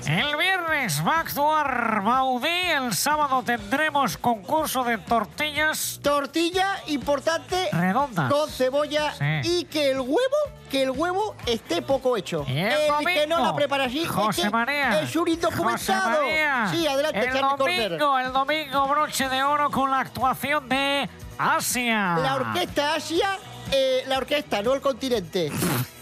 El 0.07 0.35
viernes 0.35 1.01
va 1.05 1.17
a 1.17 1.19
actuar 1.21 2.01
Baudí, 2.03 2.47
el 2.47 2.93
sábado 2.93 3.43
tendremos 3.45 4.17
concurso 4.17 4.83
de 4.83 4.97
tortillas. 4.97 5.99
Tortilla 6.01 6.77
importante. 6.87 7.69
Redondas. 7.71 8.31
Con 8.31 8.49
cebolla 8.49 9.13
Sí. 9.13 9.25
y 9.43 9.65
que 9.65 9.91
el 9.91 9.99
huevo, 9.99 10.37
que 10.69 10.83
el 10.83 10.91
huevo 10.91 11.35
esté 11.45 11.81
poco 11.81 12.17
hecho. 12.17 12.43
Y 12.47 12.57
el 12.59 12.69
que 13.05 13.27
no 13.27 13.35
domingo, 13.37 13.51
la 13.51 13.55
prepara 13.55 13.85
es 13.85 14.09
José 14.09 14.43
que 14.43 14.49
María. 14.49 15.01
indocumentado. 15.03 15.69
José 15.69 15.93
María. 16.23 16.67
Sí, 16.71 16.87
adelante, 16.87 17.19
el 17.19 17.41
Corner. 17.57 17.89
domingo, 17.91 18.19
el 18.19 18.33
domingo 18.33 18.87
broche 18.87 19.29
de 19.29 19.43
oro 19.43 19.69
con 19.69 19.91
la 19.91 19.99
actuación 19.99 20.67
de 20.67 21.09
Asia. 21.37 22.17
La 22.17 22.35
orquesta 22.35 22.95
Asia, 22.95 23.37
eh, 23.71 24.03
la 24.07 24.17
orquesta, 24.17 24.61
no 24.63 24.73
el 24.73 24.81
continente. 24.81 25.51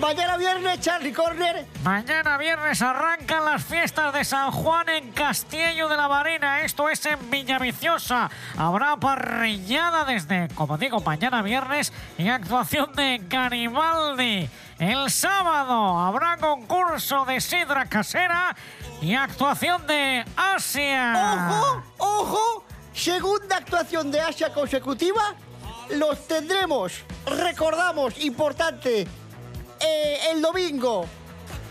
Mañana 0.00 0.38
viernes, 0.38 0.80
Charlie 0.80 1.12
Corner. 1.12 1.66
Mañana 1.84 2.38
viernes 2.38 2.80
arrancan 2.80 3.44
las 3.44 3.62
fiestas 3.62 4.14
de 4.14 4.24
San 4.24 4.50
Juan 4.50 4.88
en 4.88 5.12
Castillo 5.12 5.88
de 5.90 5.96
la 5.98 6.08
Marina. 6.08 6.62
Esto 6.62 6.88
es 6.88 7.04
en 7.04 7.30
Villaviciosa. 7.30 8.30
Habrá 8.56 8.96
parrillada 8.96 10.06
desde, 10.06 10.48
como 10.54 10.78
digo, 10.78 11.00
mañana 11.00 11.42
viernes 11.42 11.92
y 12.16 12.28
actuación 12.28 12.94
de 12.94 13.20
Garibaldi. 13.28 14.48
El 14.78 15.10
sábado 15.10 15.98
habrá 15.98 16.38
concurso 16.38 17.26
de 17.26 17.38
sidra 17.38 17.84
casera 17.84 18.56
y 19.02 19.14
actuación 19.14 19.86
de 19.86 20.24
Asia. 20.34 21.36
¡Ojo! 21.36 21.82
¡Ojo! 21.98 22.64
Segunda 22.94 23.58
actuación 23.58 24.10
de 24.10 24.22
Asia 24.22 24.50
consecutiva. 24.50 25.34
Los 25.90 26.26
tendremos, 26.26 27.04
recordamos, 27.26 28.18
importante, 28.24 29.06
eh, 29.80 30.18
el 30.30 30.42
domingo. 30.42 31.06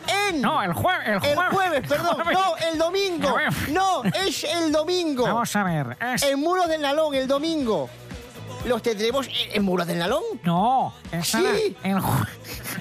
En 0.07 0.41
No, 0.41 0.61
el 0.63 0.73
jueves. 0.73 1.23
El 1.23 1.29
el 1.31 1.37
jueves, 1.49 1.87
perdón. 1.87 2.15
jueves. 2.15 2.33
No, 2.39 2.57
el 2.57 2.77
domingo. 2.77 3.37
El. 3.39 3.73
No, 3.73 4.03
es 4.03 4.43
el 4.43 4.71
domingo. 4.71 5.23
Vamos 5.23 5.55
a 5.55 5.63
ver. 5.63 5.97
Es... 6.15 6.23
En 6.23 6.39
Muros 6.39 6.67
del 6.67 6.81
Nalón, 6.81 7.13
el 7.15 7.27
domingo. 7.27 7.89
¿Los 8.65 8.81
tendremos 8.81 9.27
en, 9.27 9.33
en 9.57 9.63
Muros 9.63 9.87
del 9.87 9.99
Nalón? 9.99 10.23
No, 10.43 10.93
Sí. 11.23 11.75
el, 11.83 11.97
jue- 11.97 12.27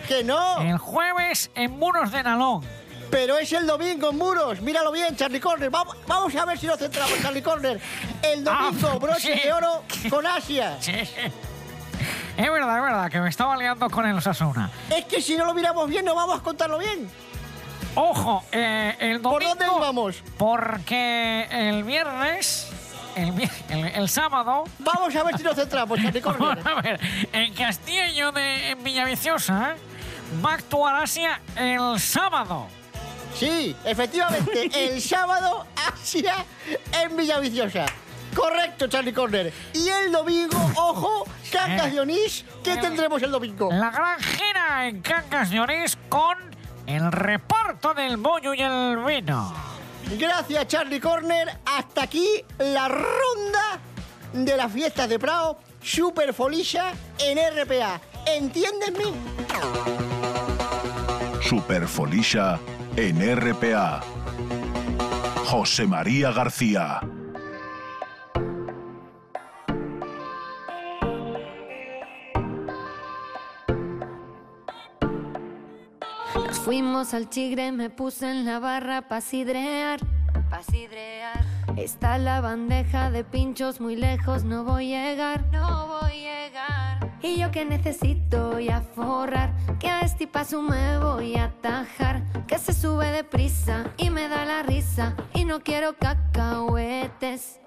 Que 0.09 0.25
no. 0.25 0.61
el 0.61 0.79
jueves 0.79 1.51
en 1.55 1.71
Muros 1.79 2.11
de 2.11 2.23
Nalón. 2.23 2.64
Pero 3.11 3.38
es 3.38 3.51
el 3.53 3.67
domingo 3.67 4.11
en 4.11 4.19
Muros. 4.19 4.61
Míralo 4.61 4.91
bien, 4.93 5.14
Charlie 5.17 5.41
Corner. 5.41 5.71
Vamos, 5.71 5.97
vamos 6.07 6.35
a 6.35 6.45
ver 6.45 6.59
si 6.59 6.67
nos 6.67 6.79
centramos, 6.79 7.12
Charlie 7.23 7.43
Corner. 7.43 7.81
El 8.23 8.43
domingo, 8.45 8.88
Ah, 8.93 8.99
broche 8.99 9.35
sí. 9.35 9.41
de 9.45 9.53
oro 9.53 9.83
con 10.11 10.27
Asia. 10.27 10.77
Sí. 10.81 10.93
Es 12.37 12.51
verdad, 12.51 12.77
es 12.77 12.83
verdad, 12.83 13.11
que 13.11 13.21
me 13.21 13.29
estaba 13.29 13.57
liando 13.57 13.88
con 13.90 14.07
el 14.07 14.16
Osasuna. 14.16 14.71
Es 14.94 15.05
que 15.07 15.21
si 15.21 15.37
no 15.37 15.44
lo 15.44 15.55
miramos 15.55 15.88
bien, 15.88 16.05
no 16.05 16.14
vamos 16.14 16.38
a 16.38 16.42
contarlo 16.42 16.79
bien. 16.79 17.11
Ojo, 17.94 18.44
eh, 18.53 18.97
el 19.01 19.23
domingo... 19.23 19.31
¿Por 19.31 19.42
dónde 19.44 19.64
íbamos? 19.77 20.23
Porque 20.37 21.49
el 21.51 21.83
viernes, 21.83 22.68
el, 23.16 23.33
el, 23.71 23.85
el 23.87 24.09
sábado... 24.09 24.64
Vamos 24.79 25.14
a 25.16 25.23
ver 25.25 25.37
si 25.37 25.42
nos 25.42 25.57
centramos, 25.57 25.99
Corner. 26.23 26.68
a 26.68 26.81
ver, 26.81 27.01
en 27.33 27.53
Castillo 27.55 28.31
de 28.31 28.71
en 28.71 28.85
Villaviciosa 28.85 29.75
va 30.44 30.53
a 30.53 30.55
actuar 30.55 31.03
Asia 31.03 31.40
el 31.57 31.99
sábado. 31.99 32.68
Sí, 33.35 33.75
efectivamente, 33.85 34.71
el 34.75 35.01
sábado 35.01 35.66
Asia 35.92 36.44
en 37.03 37.16
Villaviciosa. 37.16 37.87
Correcto, 38.35 38.87
Charlie 38.87 39.12
Corner. 39.12 39.53
Y 39.75 39.88
el 39.88 40.12
domingo, 40.12 40.59
ojo, 40.77 41.25
Cangas 41.51 41.93
de 41.93 42.01
Onís, 42.01 42.45
¿qué 42.62 42.77
tendremos 42.77 43.23
el 43.23 43.31
domingo? 43.31 43.71
La 43.73 43.91
gran 43.91 44.21
gira 44.21 44.88
en 44.88 45.01
Cangas 45.01 45.51
de 45.51 45.61
Onís 45.61 45.97
con 46.09 46.37
el 46.87 47.11
reparto 47.12 47.95
del 47.95 48.17
bollo 48.17 48.55
y 48.55 48.62
el 48.62 48.99
vino. 49.05 49.53
Gracias, 50.19 50.67
Charlie 50.69 51.01
Corner. 51.01 51.59
Hasta 51.67 52.03
aquí 52.05 52.27
la 52.59 52.88
ronda 52.88 53.79
de 54.33 54.57
las 54.57 54.73
fiestas 54.73 55.09
de 55.09 55.19
Prado, 55.19 55.59
Super 55.83 56.33
Folisha 56.33 56.93
en 57.19 57.38
RPA. 57.38 58.01
¿Entiendes 58.27 58.93
mí? 58.93 59.14
Superfolisha 61.43 62.59
en 62.97 63.37
RPA. 63.37 64.01
José 65.47 65.87
María 65.87 66.31
García. 66.31 67.01
Fuimos 76.68 77.14
al 77.14 77.31
chigre, 77.31 77.72
me 77.72 77.88
puse 77.88 78.31
en 78.31 78.44
la 78.44 78.59
barra 78.59 79.09
pa' 79.09 79.22
sidrear. 79.22 80.00
Pa' 80.50 80.62
sidrear. 80.62 81.42
Está 81.78 82.18
la 82.18 82.42
bandeja 82.42 83.11
de 83.11 83.24
pinchos 83.24 83.81
muy 83.81 83.96
lejos, 83.96 84.44
no 84.44 84.64
voy 84.64 84.92
a 84.92 85.02
llegar. 85.09 85.46
No 85.50 85.87
voy 85.87 86.26
a 86.26 86.44
llegar. 86.44 87.11
Y 87.22 87.38
yo 87.38 87.50
que 87.50 87.64
necesito 87.64 88.61
y 88.61 88.68
a 88.68 88.83
forrar, 88.83 89.50
que 89.81 89.88
a 89.88 90.02
este 90.02 90.26
paso 90.26 90.61
me 90.61 90.98
voy 90.98 91.37
a 91.37 91.44
atajar. 91.44 92.22
Que 92.46 92.59
se 92.59 92.74
sube 92.74 93.12
deprisa 93.12 93.87
y 93.96 94.11
me 94.11 94.28
da 94.28 94.44
la 94.44 94.62
risa. 94.62 95.16
Y 95.33 95.46
no 95.46 95.61
quiero 95.61 95.96
cacahuetes. 95.96 97.61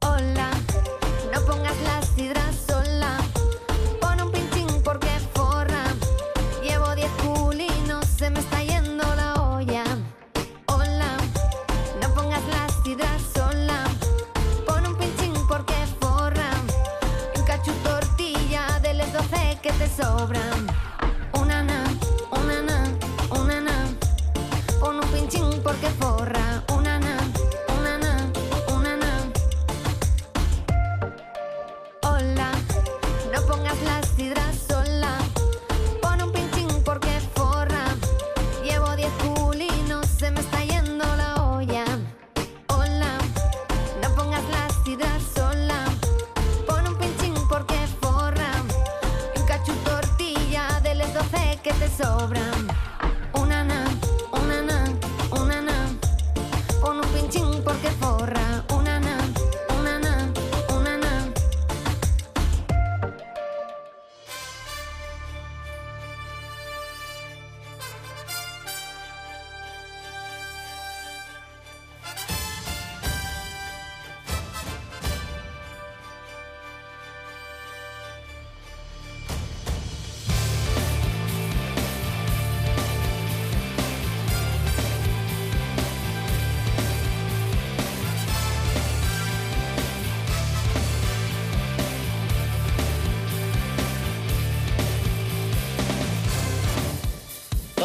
Hola, 0.00 0.50
no 1.32 1.40
pongas 1.46 1.80
la 1.82 2.02
sidra 2.02 2.41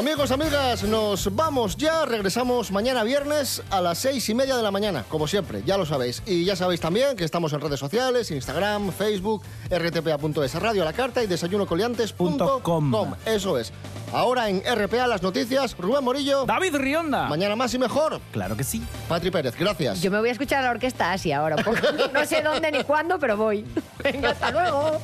Amigos, 0.07 0.31
amigas, 0.31 0.83
nos 0.83 1.35
vamos 1.35 1.75
ya. 1.75 2.05
Regresamos 2.05 2.71
mañana 2.71 3.03
viernes 3.03 3.61
a 3.69 3.81
las 3.81 3.97
seis 3.97 4.29
y 4.29 4.33
media 4.33 4.55
de 4.55 4.63
la 4.63 4.71
mañana, 4.71 5.03
como 5.09 5.27
siempre, 5.27 5.63
ya 5.65 5.75
lo 5.75 5.85
sabéis. 5.85 6.23
Y 6.25 6.45
ya 6.45 6.55
sabéis 6.55 6.79
también 6.79 7.17
que 7.17 7.25
estamos 7.25 7.51
en 7.51 7.59
redes 7.59 7.77
sociales, 7.77 8.31
Instagram, 8.31 8.93
Facebook, 8.93 9.43
rtpa.es, 9.69 10.55
Radio 10.55 10.83
a 10.83 10.85
la 10.85 10.93
Carta 10.93 11.21
y 11.21 11.27
desayunocoliantes.com. 11.27 13.15
Eso 13.25 13.57
es. 13.57 13.73
Ahora 14.13 14.47
en 14.47 14.61
RPA 14.61 15.07
las 15.07 15.21
noticias, 15.23 15.75
Rubén 15.77 16.05
Morillo. 16.05 16.45
David 16.45 16.77
Rionda. 16.77 17.27
Mañana 17.27 17.57
más 17.57 17.73
y 17.73 17.77
mejor. 17.77 18.21
Claro 18.31 18.55
que 18.55 18.63
sí. 18.63 18.81
Patri 19.09 19.29
Pérez, 19.29 19.55
gracias. 19.59 20.01
Yo 20.01 20.09
me 20.09 20.19
voy 20.19 20.29
a 20.29 20.31
escuchar 20.31 20.59
a 20.59 20.67
la 20.67 20.71
orquesta 20.71 21.11
Asia 21.11 21.39
ahora. 21.39 21.57
porque 21.57 21.85
no 22.13 22.25
sé 22.25 22.41
dónde 22.41 22.71
ni 22.71 22.85
cuándo, 22.85 23.19
pero 23.19 23.35
voy. 23.35 23.65
Venga, 24.01 24.29
hasta 24.29 24.51
luego. 24.51 25.01